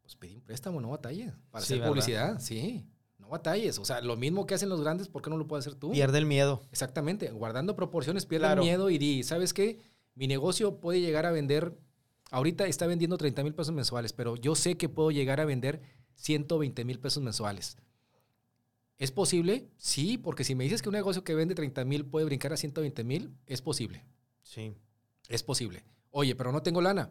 [0.02, 1.88] pues pedí un préstamo, no batalles, para Sí, hacer ¿verdad?
[1.92, 2.84] publicidad, sí.
[3.18, 3.78] No no batalles.
[3.78, 5.92] O sea, lo mismo que hacen los grandes, ¿por qué no lo puedes hacer tú?
[5.92, 6.60] Pierde el miedo.
[6.72, 8.62] Exactamente, guardando proporciones, pierde Claro.
[8.62, 9.78] el miedo y di, ¿sabes qué?
[10.16, 11.78] Mi negocio puede llegar a vender,
[12.32, 15.82] ahorita está vendiendo 30 mil pesos mensuales, pero yo sé que puedo llegar a vender
[16.16, 17.76] 120 mil pesos mensuales.
[18.98, 19.68] ¿Es posible?
[19.76, 22.56] Sí, porque si me dices que un negocio que vende 30 mil puede brincar a
[22.56, 24.04] 120 mil, es posible.
[24.42, 24.74] Sí.
[25.28, 25.84] Es posible.
[26.10, 27.10] Oye, pero no tengo lana.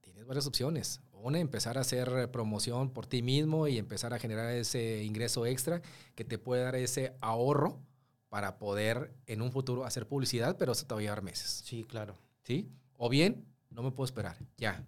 [0.00, 1.00] Tienes varias opciones.
[1.12, 5.80] Una, empezar a hacer promoción por ti mismo y empezar a generar ese ingreso extra
[6.14, 7.80] que te puede dar ese ahorro
[8.28, 11.62] para poder en un futuro hacer publicidad, pero eso te va a llevar meses.
[11.64, 12.14] Sí, claro.
[12.42, 12.68] ¿Sí?
[12.96, 14.36] O bien, no me puedo esperar.
[14.58, 14.86] Ya.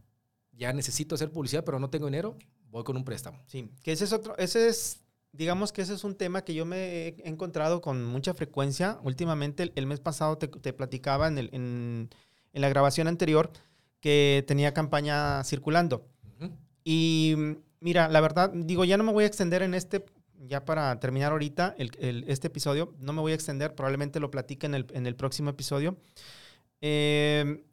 [0.52, 2.36] Ya necesito hacer publicidad, pero no tengo dinero.
[2.70, 3.38] Voy con un préstamo.
[3.46, 5.00] Sí, que ese es otro, ese es,
[5.36, 8.98] digamos que ese es un tema que yo me he encontrado con mucha frecuencia.
[9.02, 12.10] Últimamente, el, el mes pasado te, te platicaba en, el- en-
[12.52, 13.50] en la grabación anterior
[14.00, 16.06] que tenía campaña circulando.
[16.40, 16.52] Ujú.
[16.84, 20.04] Y mm, mira, la verdad, digo, ya no me voy a extender en este,
[20.38, 24.66] ya para terminar ahorita el- este episodio, no me voy a extender, probablemente lo platique
[24.66, 25.96] en el, en próximo episodio.
[26.80, 27.64] Eh,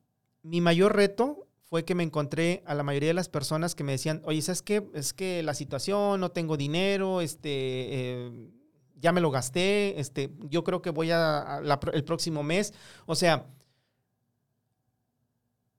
[0.41, 3.93] mi mayor reto fue que me encontré a la mayoría de las personas que me
[3.93, 4.87] decían, oye, ¿sabes qué?
[4.93, 8.49] Es que la situación, no tengo dinero, este, eh,
[8.95, 12.43] ya me lo gasté, este, yo creo que voy a, a la pro- el próximo
[12.43, 12.73] mes.
[13.05, 13.47] O sea,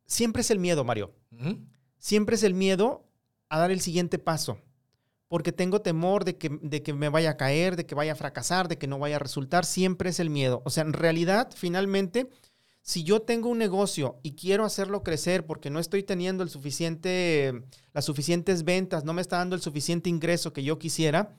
[0.06, 1.14] siempre es el miedo, Mario
[1.98, 3.08] siempre es el miedo
[3.48, 4.58] a dar el siguiente paso,
[5.28, 8.16] porque tengo temor de que, de que me vaya a caer, de que vaya a
[8.16, 10.60] fracasar, de que no vaya a resultar, siempre es el miedo.
[10.64, 12.28] O sea, en realidad, finalmente,
[12.86, 17.62] si yo tengo un negocio y quiero hacerlo crecer porque no estoy teniendo el suficiente,
[17.94, 21.34] las suficientes ventas, no me está dando el suficiente ingreso que yo quisiera,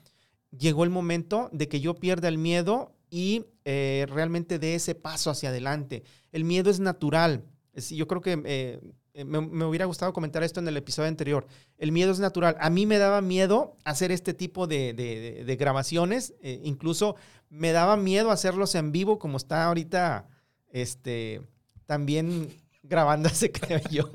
[0.50, 5.30] llegó el momento de que yo pierda el miedo y eh, realmente dé ese paso
[5.30, 6.02] hacia adelante.
[6.32, 7.44] El miedo es natural.
[7.90, 8.80] Yo creo que eh,
[9.14, 11.46] eh, me, hubiera gustado comentar esto en el episodio anterior.
[11.78, 12.56] El miedo es natural.
[12.58, 16.34] A mí me daba miedo hacer este tipo de, de- grabaciones.
[16.42, 17.14] incluso
[17.50, 20.28] me daba miedo hacerlos en vivo, como está ahorita
[20.80, 21.40] este,
[21.86, 22.48] también
[22.82, 24.10] grabándose, creo yo.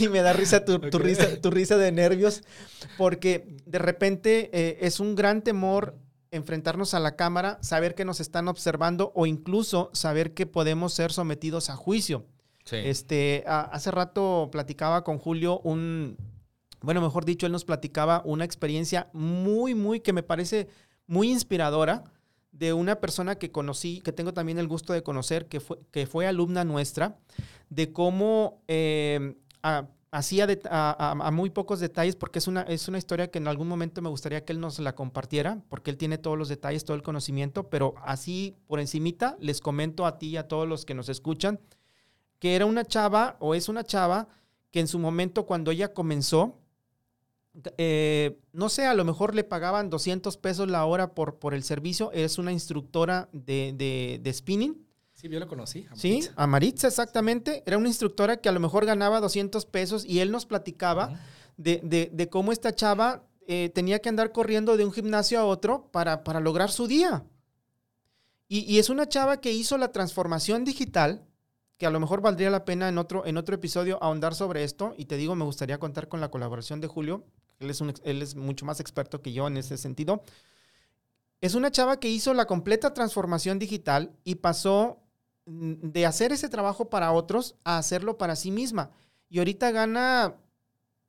[0.00, 2.42] y me da risa tu, risa tu risa de nervios,
[2.98, 5.96] porque de repente eh, es un gran temor
[6.30, 11.12] enfrentarnos a la cámara, saber que nos están observando o incluso saber que podemos ser
[11.12, 12.26] sometidos a juicio.
[12.88, 16.16] Este, a- hace rato platicaba con Julio un,
[16.80, 20.68] bueno, mejor dicho, él nos platicaba una experiencia muy, muy, que me parece
[21.06, 22.04] muy inspiradora
[22.54, 26.06] de una persona que conocí, que tengo también el gusto de conocer, que fue, que
[26.06, 27.18] fue alumna nuestra,
[27.68, 29.34] de cómo eh,
[30.12, 34.00] hacía a muy pocos detalles, porque es una, es una historia que en algún momento
[34.00, 37.02] me gustaría que él nos la compartiera, porque él tiene todos los detalles, todo el
[37.02, 41.08] conocimiento, pero así por encimita les comento a ti y a todos los que nos
[41.08, 41.58] escuchan,
[42.38, 44.28] que era una chava o es una chava
[44.70, 46.60] que en su momento cuando ella comenzó,
[47.78, 51.62] eh, no sé, a lo mejor le pagaban 200 pesos la hora por, por el
[51.62, 55.86] servicio, es una instructora de, de, de spinning, Sí, yo lo conocí.
[55.90, 56.28] a ¿sí?
[56.36, 60.30] A Maritza, exactamente, era una instructora que a lo mejor ganaba 200 pesos y él
[60.32, 61.18] nos platicaba
[61.56, 65.88] de- de cómo esta chava eh, tenía que andar corriendo de un gimnasio a otro
[65.92, 67.24] para, para lograr su día.
[68.48, 71.24] Y, y es una chava que hizo la transformación digital,
[71.78, 74.94] que a lo mejor valdría la pena en otro, en otro episodio ahondar sobre esto.
[74.96, 77.24] Y te digo, me gustaría contar con la colaboración de Julio.
[77.64, 80.22] Él es, un él es mucho más experto que yo en ese sentido.
[81.40, 85.00] Es una chava que hizo la completa transformación digital y pasó
[85.46, 88.90] mm, de hacer ese trabajo para otros a hacerlo para sí misma.
[89.28, 90.36] Y ahorita gana,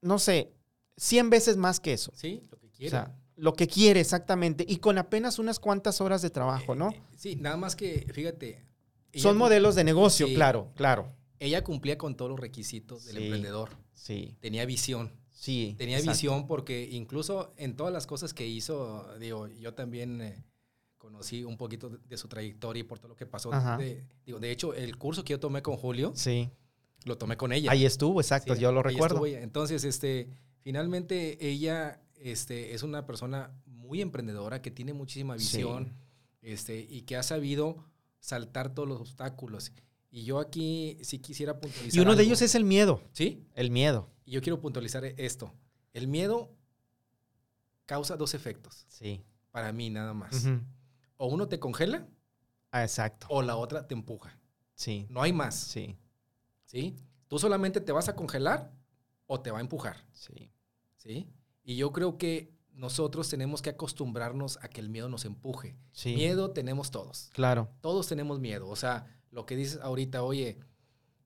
[0.02, 0.52] no sé,
[0.98, 2.12] 100 veces más que eso.
[2.16, 2.90] Sí, lo que O quiera.
[3.06, 4.66] sea, lo que quiere exactamente.
[4.68, 6.90] Y con apenas unas cuantas horas de trabajo, ¿no?
[6.90, 8.66] Eh, eh, sí, nada más que, fíjate.
[9.14, 10.34] Son modelos de negocio, Sí.
[10.36, 11.14] claro, claro.
[11.40, 13.24] Ella cumplía con todos los requisitos del Sí.
[13.24, 13.70] emprendedor.
[13.94, 15.12] Sí, Tenía visión.
[15.36, 15.76] Sí.
[15.78, 16.14] Tenía exacto.
[16.14, 20.44] visión porque incluso en todas las cosas que hizo, digo, yo también eh,
[20.98, 23.52] conocí un poquito de, de su trayectoria y por todo lo que pasó.
[23.78, 26.50] De, digo, de hecho, el curso que yo tomé con Julio, Sí.
[27.04, 27.72] lo tomé con ella.
[27.72, 29.16] Ahí estuvo, exacto, Sí, yo lo recuerdo.
[29.18, 29.42] estuvo ella.
[29.42, 30.30] Entonces, este,
[30.62, 35.58] finalmente ella este, es una persona muy emprendedora que tiene muchísima Sí.
[35.58, 35.94] visión
[36.42, 37.86] este, y que ha sabido
[38.20, 39.72] saltar todos los obstáculos.
[40.10, 41.98] Y yo aquí sí quisiera puntualizar.
[41.98, 44.10] Y uno de ellos es el miedo, Sí, el miedo.
[44.26, 45.54] Y yo quiero puntualizar esto.
[45.94, 46.52] El miedo
[47.86, 49.24] causa dos efectos, Sí.
[49.52, 50.46] para mí nada más.
[51.18, 52.08] O uno te congela
[52.72, 53.28] Ah, exacto.
[53.30, 54.38] o la otra te empuja.
[54.74, 55.56] Sí, No hay más.
[55.56, 55.98] sí,
[56.66, 56.96] ¿sí?
[57.28, 58.74] Tú solamente te vas a congelar
[59.28, 60.06] o te va a empujar.
[60.12, 60.52] sí.
[60.98, 61.28] ¿sí?
[61.64, 65.78] Y yo creo que nosotros tenemos que acostumbrarnos a que el miedo nos empuje.
[65.92, 66.14] Sí.
[66.16, 67.30] Miedo tenemos todos.
[67.34, 67.70] Claro.
[67.82, 68.68] Todos tenemos miedo.
[68.68, 70.60] O sea, lo que dices ahorita, oye,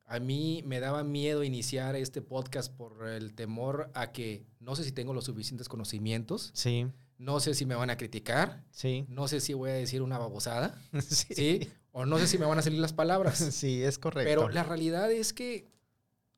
[0.10, 4.84] a mí me daba miedo iniciar este podcast por el temor a que no sé
[4.84, 6.88] si tengo los suficientes conocimientos, Sí.
[7.18, 9.06] no sé si me van a criticar, Sí.
[9.08, 11.34] no sé si voy a decir una babosada, Sí.
[11.36, 11.70] ¿sí?
[11.92, 13.38] O no sé si me van a salir las palabras.
[13.54, 14.28] Sí, es correcto.
[14.30, 15.68] Pero la realidad es que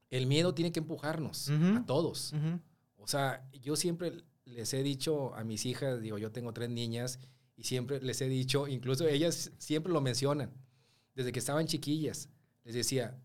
[0.10, 2.34] el miedo tiene que empujarnos a todos.
[2.98, 7.20] O sea, yo siempre les he dicho a mis hijas, digo, yo tengo tres niñas
[7.56, 10.52] y siempre les he dicho, incluso ellas siempre lo mencionan,
[11.16, 12.28] desde que estaban chiquillas,
[12.66, 13.18] les decía,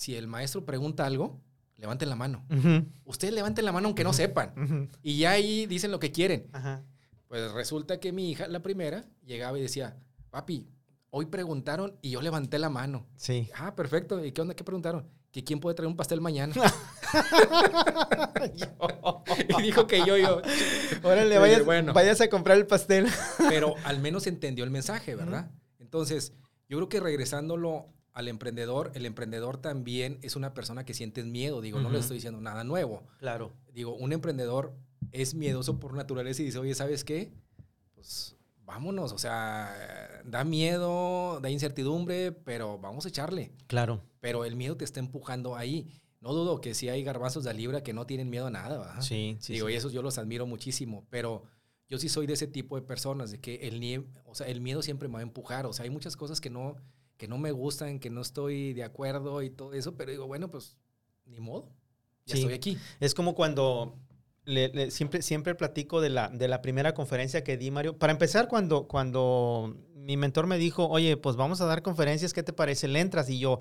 [0.00, 1.42] si el maestro pregunta algo,
[1.76, 2.42] levanten la mano.
[2.48, 2.86] Ujú.
[3.04, 4.54] Ustedes levanten la mano aunque no sepan.
[4.56, 4.88] Ujú.
[5.02, 6.48] Y ya ahí dicen lo que quieren.
[6.52, 6.82] Ajá.
[7.28, 9.98] Pues resulta que mi hija, la primera, llegaba y decía,
[10.30, 10.66] papi,
[11.10, 13.06] hoy preguntaron y yo levanté la mano.
[13.16, 13.50] Sí.
[13.54, 14.24] Ah, perfecto.
[14.24, 14.54] ¿Y qué onda?
[14.54, 15.06] ¿Qué preguntaron?
[15.32, 16.54] Que quién puede traer un pastel mañana.
[19.58, 20.40] y dijo que yo, yo.
[21.02, 21.92] Órale, vayas, bueno.
[21.92, 23.06] vayas a comprar el pastel.
[23.50, 25.50] Pero al menos entendió el mensaje, ¿verdad?
[25.78, 26.32] Entonces,
[26.70, 31.60] yo creo que regresándolo al emprendedor, el emprendedor también es una persona que siente miedo.
[31.60, 33.04] Digo, no le estoy diciendo nada nuevo.
[33.18, 33.52] Claro.
[33.72, 34.74] Digo, un emprendedor
[35.12, 37.32] es miedoso por naturaleza y dice, oye, ¿sabes qué?
[37.94, 43.52] Pues vámonos, o sea, da miedo, da incertidumbre, pero vamos a echarle.
[43.66, 44.02] Claro.
[44.20, 45.88] Pero el miedo te está empujando ahí.
[46.20, 49.00] No dudo que si hay garbanzos de libra que no tienen miedo a nada, ¿verdad?
[49.00, 49.54] Sí, sí.
[49.54, 49.72] Digo, sí.
[49.72, 51.44] y esos yo los admiro muchísimo, pero
[51.88, 54.82] yo sí soy de ese tipo de personas, de que el, o sea, el miedo
[54.82, 55.66] siempre me va a empujar.
[55.66, 56.76] O sea, hay muchas cosas que no,
[57.20, 60.50] que no me gustan, que no estoy de acuerdo y todo eso, pero digo, bueno,
[60.50, 60.78] pues
[61.26, 61.68] ni modo.
[62.24, 62.40] Ya Sí.
[62.40, 62.78] estoy aquí.
[62.98, 63.98] Es como cuando
[64.46, 67.98] le- le- siempre, siempre platico de la, de la primera conferencia que di, Mario.
[67.98, 72.42] Para empezar, cuando, cuando mi mentor me dijo, oye, pues vamos a dar conferencias, ¿qué
[72.42, 72.88] te parece?
[72.88, 73.28] ¿Le entras?
[73.28, 73.60] Y yo,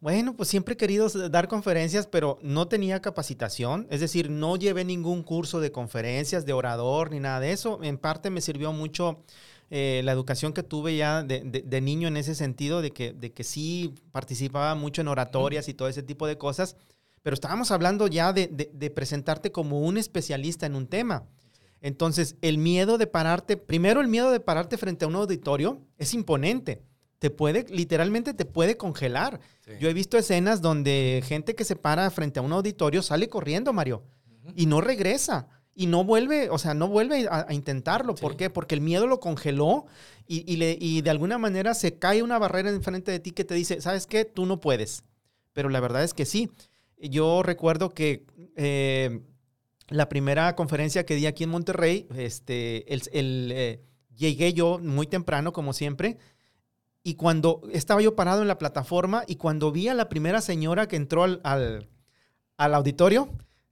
[0.00, 3.86] bueno, pues siempre he querido dar conferencias, pero no tenía capacitación.
[3.90, 7.78] Es decir, no llevé ningún curso de conferencias, de orador, ni nada de eso.
[7.84, 9.22] En parte me sirvió mucho
[9.70, 13.12] eh, la educación que tuve ya de, de- de niño en ese sentido, de que,
[13.12, 16.76] de que sí participaba mucho en oratorias y todo ese tipo de cosas.
[17.22, 21.24] Pero estábamos hablando ya de, de- presentarte como un especialista en un tema.
[21.82, 26.12] Entonces, el miedo de pararte, primero el miedo de pararte frente a un auditorio es
[26.14, 26.82] imponente.
[27.18, 29.40] Te puede, literalmente te puede congelar.
[29.64, 29.72] Sí.
[29.80, 33.72] Yo he visto escenas donde gente que se para frente a un auditorio sale corriendo,
[33.72, 34.02] Mario,
[34.56, 35.48] y no regresa.
[35.80, 38.14] Y no vuelve, o sea, no vuelve a, a intentarlo.
[38.14, 38.36] ¿Por Sí.
[38.38, 38.50] qué?
[38.50, 39.86] Porque el miedo lo congeló
[40.26, 43.44] y, y le- y de alguna manera se cae una barrera enfrente de ti que
[43.44, 44.26] te dice, ¿sabes qué?
[44.26, 45.04] Tú no puedes.
[45.54, 46.50] Pero la verdad es que sí.
[46.98, 48.26] Yo recuerdo que
[48.56, 49.22] eh,
[49.88, 53.80] la primera conferencia que di aquí en Monterrey, este, el, el, eh,
[54.14, 56.18] llegué yo muy temprano, como siempre,
[57.02, 60.86] y cuando estaba yo parado en la plataforma y cuando vi a la primera señora
[60.88, 61.88] que entró al, al,
[62.58, 63.30] al auditorio,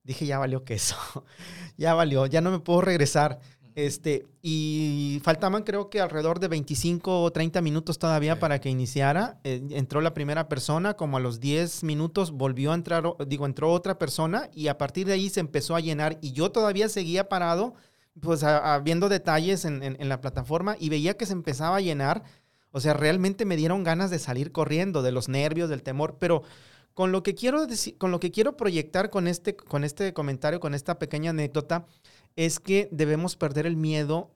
[0.09, 0.97] dije, ya valió queso,
[1.77, 3.39] ya valió, ya no me puedo regresar.
[3.77, 8.41] Este, y faltaban creo que alrededor de 25 o 30 minutos todavía Sí.
[8.41, 9.39] para que iniciara.
[9.45, 13.71] Eh, entró la primera persona, como a los 10 minutos volvió a entrar, digo, entró
[13.71, 17.29] otra persona y a partir de ahí se empezó a llenar y yo todavía seguía
[17.29, 17.75] parado,
[18.21, 21.77] pues a- a- viendo detalles en, en- en la plataforma y veía que se empezaba
[21.77, 22.25] a llenar.
[22.73, 26.43] O sea, realmente me dieron ganas de salir corriendo, de los nervios, del temor, pero
[26.99, 30.59] con lo que quiero decir, con lo que quiero proyectar con este, con este comentario,
[30.59, 31.87] con esta pequeña anécdota,
[32.35, 34.33] es que debemos perder el miedo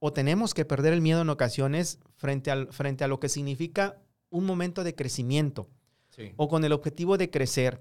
[0.00, 4.02] o tenemos que perder el miedo en ocasiones frente, al, frente a lo que significa
[4.28, 5.68] un momento de crecimiento
[6.08, 6.32] Sí.
[6.36, 7.80] o con el objetivo de crecer.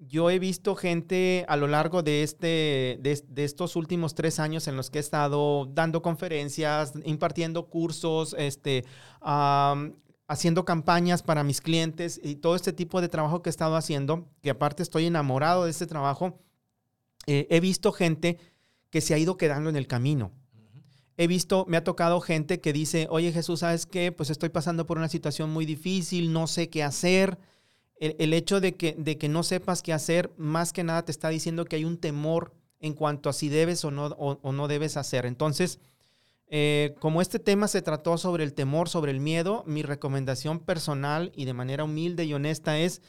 [0.00, 4.66] Yo he visto gente a lo largo de, este, de, de estos últimos tres años
[4.66, 8.84] en los que he estado dando conferencias, impartiendo cursos, este,
[9.20, 9.94] am,
[10.30, 14.28] haciendo campañas para mis clientes y todo este tipo de trabajo que he estado haciendo,
[14.42, 16.38] que aparte estoy enamorado de este trabajo,
[17.26, 18.38] eh, he visto gente
[18.90, 20.32] que se ha ido quedando en el camino
[21.20, 24.10] he visto, me ha tocado gente que dice, oye Jesús, ¿sabes qué?
[24.10, 27.38] Pues estoy pasando por una situación muy difícil, no sé qué hacer.
[27.96, 31.12] El, el hecho de que, de que no sepas qué hacer, más que nada te
[31.12, 34.52] está diciendo que hay un temor en cuanto a si debes o no, o, o
[34.52, 35.26] no debes hacer.
[35.26, 35.78] Entonces,
[36.50, 41.30] eh, como este tema se trató sobre el temor, sobre el miedo, mi recomendación personal
[41.34, 43.02] y de manera humilde y honesta es,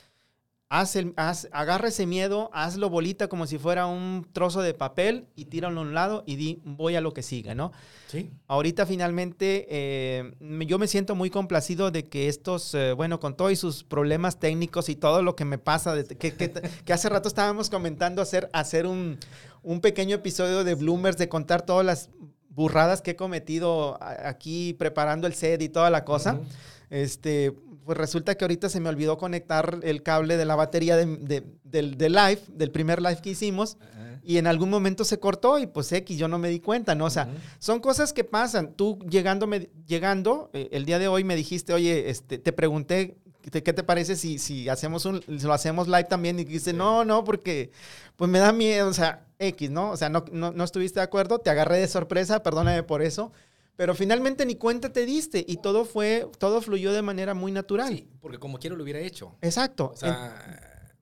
[0.69, 5.25] haz el, haz, agarra ese miedo, hazlo bolita como si fuera un trozo de papel
[5.35, 7.73] y tíralo a un lado y di, voy a lo que siga, ¿no?
[8.07, 8.29] Sí.
[8.47, 10.31] Ahorita finalmente eh,
[10.67, 14.87] yo me siento muy complacido de que estos, eh, bueno, con todos sus problemas técnicos
[14.87, 16.51] y todo lo que me pasa, de- que, que-
[16.85, 19.17] que hace rato estábamos comentando hacer, hacer un,
[19.63, 22.09] un pequeño episodio de Bloomers, de contar todas las
[22.53, 26.33] burradas que he cometido aquí preparando el set y toda la cosa.
[26.35, 26.43] Ujú.
[26.89, 27.53] Este,
[27.85, 31.43] pues resulta que ahorita se me olvidó conectar el cable de la batería de- de-
[31.63, 34.19] del, del live, del primer live que hicimos, Ajá.
[34.23, 37.05] y en algún momento se cortó y pues X, yo no me di cuenta, ¿no?
[37.05, 37.37] O sea, Ujú.
[37.59, 38.73] son cosas que pasan.
[38.73, 39.47] Tú llegando,
[39.87, 43.17] llegando eh, el día de hoy me dijiste, oye, este, te pregunté
[43.49, 46.37] ¿qué te parece si, si hacemos un, lo hacemos live también?
[46.39, 47.71] Y dice, no, no, porque
[48.15, 49.91] pues me da miedo, o sea, X, ¿no?
[49.91, 53.31] O sea, no, no, no estuviste de acuerdo, te agarré de sorpresa, perdóname por eso.
[53.75, 57.89] Pero finalmente ni cuenta te diste y todo fue, todo fluyó de manera muy natural.
[57.89, 59.35] Sí, porque como quiero lo hubiera hecho.
[59.41, 59.91] Exacto.
[59.93, 60.93] O sea,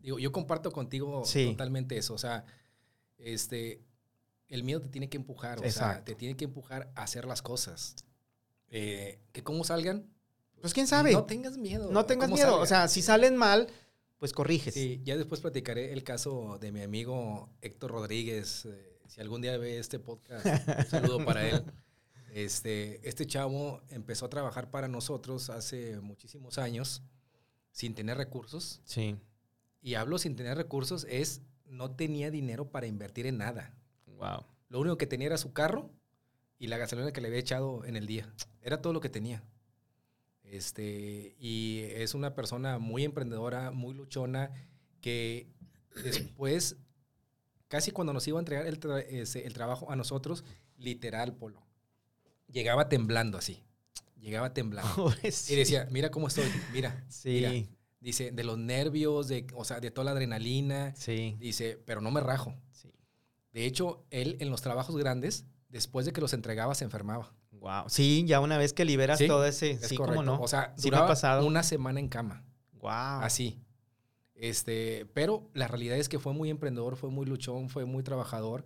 [0.00, 2.14] digo, yo comparto contigo totalmente eso.
[2.14, 2.44] O sea,
[3.18, 3.82] este,
[4.48, 7.40] el miedo te tiene que empujar, o sea, te tiene que empujar a hacer las
[7.40, 7.94] cosas.
[8.68, 10.10] Eh, que cómo salgan.
[10.60, 11.12] Pues quién sabe.
[11.12, 11.90] No tengas miedo.
[11.92, 12.58] No tengas miedo.
[12.58, 13.68] O sea, si salen mal,
[14.22, 14.72] pues corriges.
[14.72, 18.66] Sí, ya después platicaré el caso de mi amigo Héctor Rodríguez.
[18.66, 21.64] Eh, si algún día ve este podcast, un saludo para él.
[22.32, 27.02] Este, este chavo empezó a trabajar para nosotros hace muchísimos años
[27.72, 28.80] sin tener recursos.
[28.84, 29.16] Sí.
[29.82, 33.74] Y hablo sin tener recursos es no tenía dinero para invertir en nada.
[34.06, 34.46] Wow.
[34.68, 35.90] Lo único que tenía era su carro
[36.60, 38.32] y la gasolina que le había echado en el día.
[38.62, 39.42] Era todo lo que tenía.
[40.52, 44.50] Este, y es una persona muy emprendedora, muy luchona,
[45.00, 45.46] que
[46.04, 46.76] después,
[47.68, 48.78] casi cuando nos iba a entregar el,
[49.34, 50.44] el trabajo a nosotros,
[50.76, 51.62] literal, Polo,
[52.48, 53.62] llegaba temblando así.
[54.20, 55.14] Llegaba temblando.
[55.22, 57.02] y decía, mira cómo estoy, mira.
[57.08, 57.70] Sí.
[58.00, 60.94] Dice, de los nervios, de, o sea, de toda la adrenalina.
[60.96, 61.34] Sí.
[61.40, 62.54] Dice, pero no me rajo.
[62.72, 62.92] Sí.
[63.54, 67.32] De hecho, él en los trabajos grandes, después de que los entregaba, se enfermaba.
[67.62, 67.84] Wow.
[67.88, 69.78] Sí, ya una vez que liberas todo ese.
[69.78, 70.24] sí, correcto.
[70.24, 70.40] no.
[70.40, 71.46] O sea, sí duraba pasado.
[71.46, 72.44] una semana en cama.
[72.72, 73.22] Wow.
[73.22, 73.62] Así.
[74.34, 78.64] Este, pero la realidad es que fue muy emprendedor, fue muy luchón, fue muy trabajador.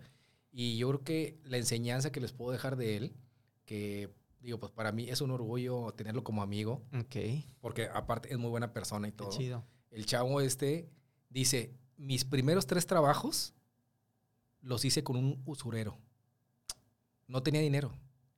[0.51, 3.15] Y yo creo que la enseñanza que les puedo dejar de él
[3.67, 4.09] que
[4.41, 6.83] digo, pues para mí es un orgullo tenerlo como amigo.
[6.99, 7.45] Ok.
[7.61, 9.29] Porque aparte es muy buena persona y todo.
[9.29, 9.67] Qué chido.
[9.91, 10.89] El chavo este
[11.29, 13.53] dice, mis primeros tres trabajos
[14.63, 15.99] los hice con un usurero.
[17.27, 17.93] No tenía dinero.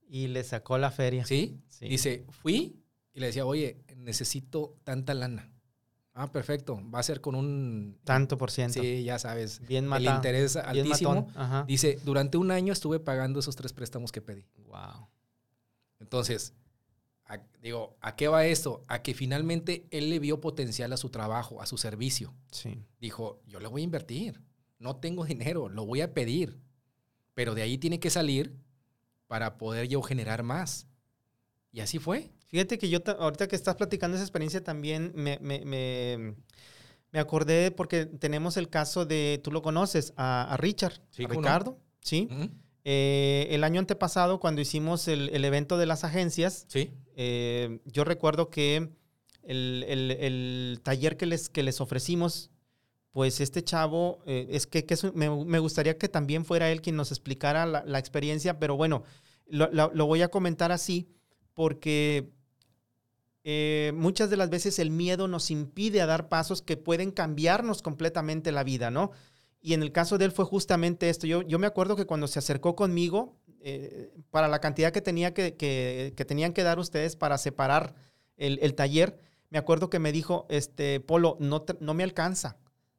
[0.09, 1.25] Y le sacó la feria.
[1.25, 1.61] ¿Sí?
[1.69, 1.89] sí.
[1.89, 2.83] Dice, fui
[3.13, 5.53] y le decía, oye, necesito tanta lana.
[6.15, 6.83] Ah, perfecto.
[6.93, 8.01] Va a ser con un...
[8.03, 8.81] Tanto por ciento.
[8.81, 9.61] Sí, ya sabes.
[9.69, 10.11] Bien matado.
[10.11, 11.29] El interés altísimo.
[11.69, 14.45] Dice, durante un año estuve pagando esos tres préstamos que pedí.
[14.67, 15.09] Wow.
[16.01, 16.55] Entonces,
[17.63, 18.83] digo, ¿a qué va esto?
[18.89, 22.35] A que finalmente él le vio potencial a su trabajo, a su servicio.
[22.51, 22.85] Sí.
[23.01, 24.43] Dijo, yo le voy a invertir.
[24.81, 26.59] No tengo dinero, lo voy a pedir.
[27.35, 28.57] Pero de ahí tiene que salir
[29.29, 30.89] para poder yo generar más.
[31.71, 32.33] Y así fue.
[32.49, 38.07] Fíjate que yo, ahorita que estás platicando esa experiencia, también me, me, me, acordé porque
[38.07, 42.29] tenemos el caso de, tú lo conoces, a, Richard, a Ricardo, ¿sí?
[42.85, 46.91] Eh, el año antepasado, cuando hicimos el, el evento de las agencias, ¿Sí?
[47.17, 48.89] Eh, yo recuerdo que
[49.43, 52.51] el, el, el, taller que les, que les ofrecimos,
[53.19, 57.67] pues este chavo, eh, es que, me, gustaría que también fuera él quien nos explicara
[57.67, 59.03] la, experiencia, pero bueno,
[59.49, 61.09] lo, voy a comentar así,
[61.53, 62.31] porque
[63.43, 67.83] eh, muchas de las veces el miedo nos impide a dar pasos que pueden cambiarnos
[67.83, 69.11] completamente la vida, ¿no?
[69.61, 71.27] Y en el caso de él fue justamente esto.
[71.27, 76.15] Yo, me acuerdo que cuando se acercó conmigo, eh, para la cantidad que, tenía que,
[76.29, 77.97] tenían que dar ustedes para separar
[78.37, 79.19] el, taller,
[79.51, 82.59] me acuerdo que me dijo, este, Polo, no me alcanza.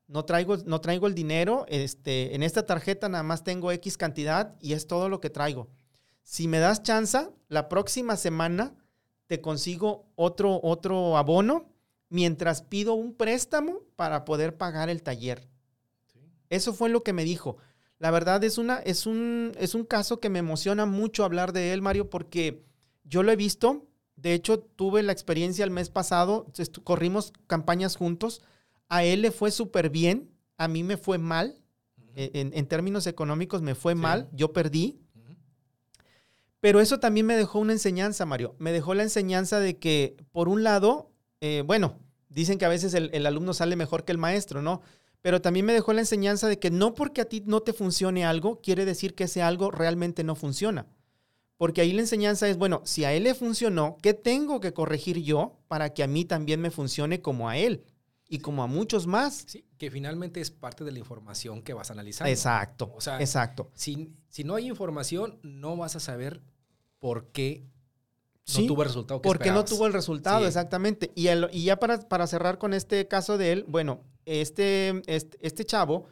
[0.10, 4.56] No traigo, no traigo el dinero, este, en esta tarjeta nada más tengo X cantidad
[4.60, 5.70] y es todo lo que traigo.
[6.24, 8.76] Si me das chance, la próxima semana
[9.28, 11.70] te consigo otro, otro abono
[12.10, 15.48] mientras pido un préstamo para poder pagar el taller.
[16.50, 17.58] Eso fue lo que me dijo.
[18.00, 21.74] La verdad es, una, es, un, es un caso que me emociona mucho hablar de
[21.74, 22.66] él, Mario, porque
[23.04, 23.86] yo lo he visto.
[24.16, 26.48] De hecho, tuve la experiencia el mes pasado,
[26.84, 28.42] corrimos campañas juntos.
[28.90, 31.56] A él le fue súper bien, a mí me fue mal.
[32.16, 35.00] E, en, términos económicos me fue mal, yo perdí.
[36.60, 38.56] Pero eso también me dejó una enseñanza, Mario.
[38.60, 42.94] Me dejó la enseñanza de que, por un lado, eh, bueno, dicen que a veces
[42.94, 44.82] el, alumno sale mejor que el maestro, ¿no?
[45.22, 48.26] Pero también me dejó la enseñanza de que no porque a ti no te funcione
[48.26, 50.88] algo, quiere decir que ese algo realmente no funciona.
[51.58, 55.22] Porque ahí la enseñanza es, bueno, si a él le funcionó, ¿qué tengo que corregir
[55.22, 57.84] yo para que a mí también me funcione como a él?
[58.30, 59.44] Y como a muchos más.
[59.48, 62.28] Sí, que finalmente es parte de la información que vas a analizar.
[62.28, 62.94] Exacto.
[62.96, 63.72] O sea, exacto.
[63.74, 66.42] Si, si no hay información, no vas a saber
[67.00, 67.66] por qué
[68.58, 71.12] no tuvo el resultado que Porque no tuvo el resultado, exactamente.
[71.16, 75.38] Y, el, y ya para, para, cerrar con este caso de él, bueno, este, este,
[75.42, 76.08] este chavo,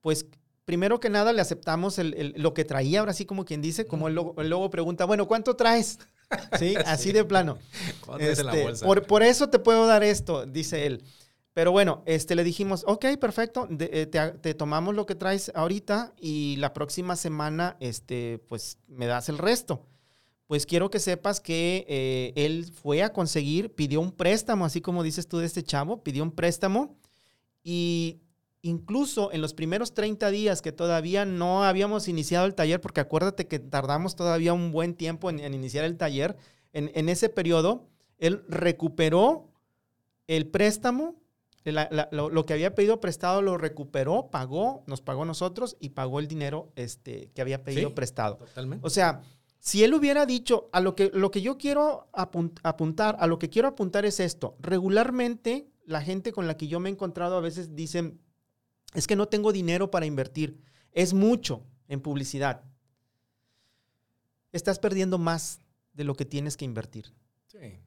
[0.00, 0.26] pues
[0.64, 4.08] primero que nada le aceptamos el, lo que traía, ahora sí como quien dice, como
[4.08, 5.98] él luego, pregunta, bueno, ¿cuánto traes?
[6.58, 7.58] sí, así de plano.
[8.18, 8.44] Este,
[8.84, 11.02] por, por, eso te puedo dar esto, dice él.
[11.54, 16.56] Pero bueno, este, le dijimos, ok, perfecto, eh, te, tomamos lo que traes ahorita y
[16.56, 19.86] la próxima semana, este, pues me das el resto.
[20.48, 25.02] pues quiero que sepas que eh, él fue a conseguir, pidió un préstamo, así como
[25.04, 26.98] dices tú de este chavo, pidió un préstamo
[27.62, 28.20] y
[28.60, 33.46] incluso en los primeros 30 días que todavía no habíamos iniciado el taller, porque acuérdate
[33.46, 36.36] que tardamos todavía un buen tiempo en, iniciar el taller,
[36.72, 37.88] en, en, ese periodo,
[38.18, 39.52] él recuperó
[40.26, 41.14] el préstamo,
[41.72, 46.72] lo, que había pedido prestado lo recuperó, pagó, nos pagó nosotros y pagó el dinero
[46.76, 48.36] este, que había pedido prestado.
[48.36, 48.86] Totalmente.
[48.86, 49.22] O sea,
[49.60, 53.48] si él hubiera dicho, a lo que, lo que yo quiero apuntar, a lo que
[53.48, 57.40] quiero apuntar es esto, regularmente la gente con la que yo me he encontrado a
[57.40, 58.20] veces dicen,
[58.92, 60.60] es que no tengo dinero para invertir,
[60.92, 62.62] es mucho en publicidad.
[64.52, 65.60] Estás perdiendo más
[65.94, 67.14] de lo que tienes que invertir.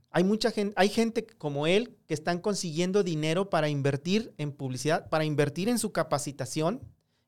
[0.10, 5.10] Hay mucha gente, hay gente como él que están consiguiendo dinero para invertir en publicidad,
[5.10, 6.82] para invertir en su capacitación,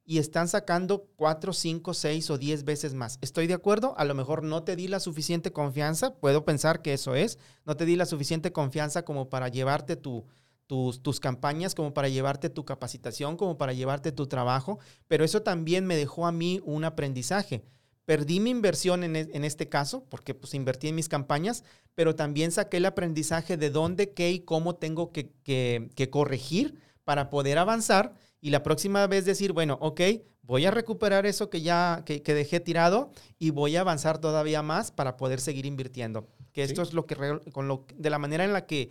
[0.10, 3.20] y están sacando 4, 5, 6 o 10 veces más.
[3.22, 3.94] ¿Estoy de acuerdo?
[3.96, 7.78] A lo mejor no te di la suficiente confianza, puedo pensar que eso es, no
[7.78, 10.26] te di la suficiente confianza como para llevarte tu,
[10.66, 15.44] tus, tus, campañas, como para llevarte tu capacitación, como para llevarte tu trabajo, pero eso
[15.44, 17.62] también me dejó a mí un aprendizaje.
[18.10, 22.16] Perdí mi inversión en, e, en este caso, porque pues invertí en mis campañas, pero
[22.16, 27.30] también saqué el aprendizaje de dónde, qué y cómo tengo que, que, que corregir para
[27.30, 30.02] poder avanzar y la próxima vez decir, bueno, ok,
[30.42, 34.90] voy a recuperar eso que ya que, dejé tirado y voy a avanzar todavía más
[34.90, 36.28] para poder seguir invirtiendo.
[36.52, 37.16] Que esto es lo que
[37.52, 38.90] con lo de la manera en la que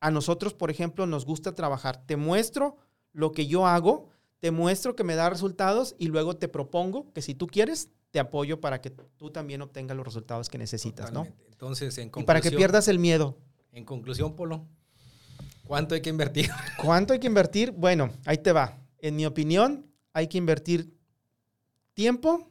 [0.00, 2.06] a nosotros, por ejemplo, nos gusta trabajar.
[2.06, 2.78] Te muestro
[3.12, 7.20] lo que yo hago, te muestro que me da resultados y luego te propongo que
[7.20, 11.26] si tú quieres, te apoyo para que tú también obtengas los resultados que necesitas, ¿no?
[11.50, 13.36] Entonces, en conclusión, y para que pierdas el miedo.
[13.72, 14.66] En conclusión, Polo,
[15.66, 16.48] ¿Cuánto hay que invertir?
[16.82, 17.72] ¿Cuánto hay que invertir?
[17.72, 18.78] Bueno, ahí te va.
[18.98, 20.94] En mi opinión, hay que invertir
[21.94, 22.48] tiempo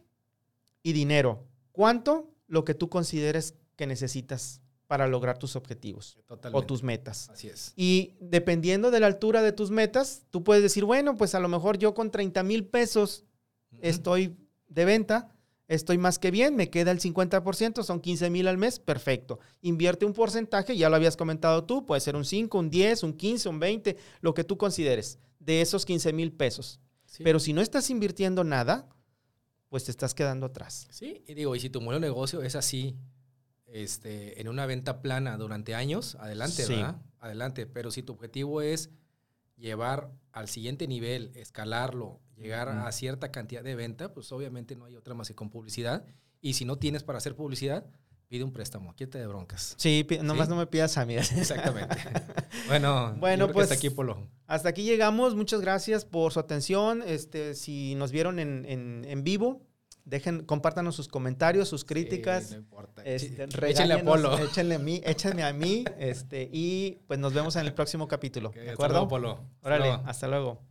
[0.83, 1.47] y dinero.
[1.71, 2.31] ¿Cuánto?
[2.47, 7.29] Lo que tú consideres que necesitas para lograr tus objetivos o tus metas.
[7.29, 7.73] Así es.
[7.75, 11.47] Y dependiendo de la altura de tus metas, tú puedes decir, bueno, pues a lo
[11.47, 13.23] mejor yo con 30 mil pesos
[13.81, 14.37] estoy
[14.67, 15.34] de venta,
[15.67, 19.39] estoy más que bien, me queda el 50%, son 15 mil al mes, perfecto.
[19.61, 23.13] Invierte un porcentaje, ya lo habías comentado tú, puede ser un 5, un 10, un
[23.13, 26.79] 15, un 20, lo que tú consideres, de esos 15 mil pesos.
[27.23, 28.89] Pero si no estás invirtiendo nada,
[29.69, 30.87] pues te estás quedando atrás.
[30.91, 32.95] Sí, y digo, y si tu modelo de negocio es así,
[33.65, 37.01] este, en una venta plana durante años, adelante, ¿verdad?
[37.19, 38.89] Adelante, pero si tu objetivo es
[39.57, 44.95] llevar al siguiente nivel, escalarlo, llegar a cierta cantidad de venta, pues obviamente no hay
[44.95, 46.05] otra más que con publicidad.
[46.41, 47.85] Y si no tienes para hacer publicidad,
[48.27, 49.75] pide un préstamo, quítate de broncas.
[49.77, 51.15] Sí, nomás no me pidas a mí.
[51.17, 51.95] Exactamente.
[52.67, 54.27] bueno, bueno pues hasta aquí, Polo.
[54.47, 55.35] Hasta aquí llegamos.
[55.35, 57.03] Muchas gracias por su atención.
[57.05, 59.65] Este, si nos vieron en, en, en vivo,
[60.05, 62.51] Dejen, compártanos sus comentarios, sus críticas.
[62.51, 63.03] no importa.
[63.03, 64.37] Este, échenle a Polo.
[64.37, 65.83] Échenle a mí, échenme a mí.
[65.97, 68.51] Este, y pues nos vemos en el próximo capítulo.
[68.51, 69.07] ¿De acuerdo?
[69.07, 69.39] Polo.
[69.63, 70.61] Órale, hasta luego.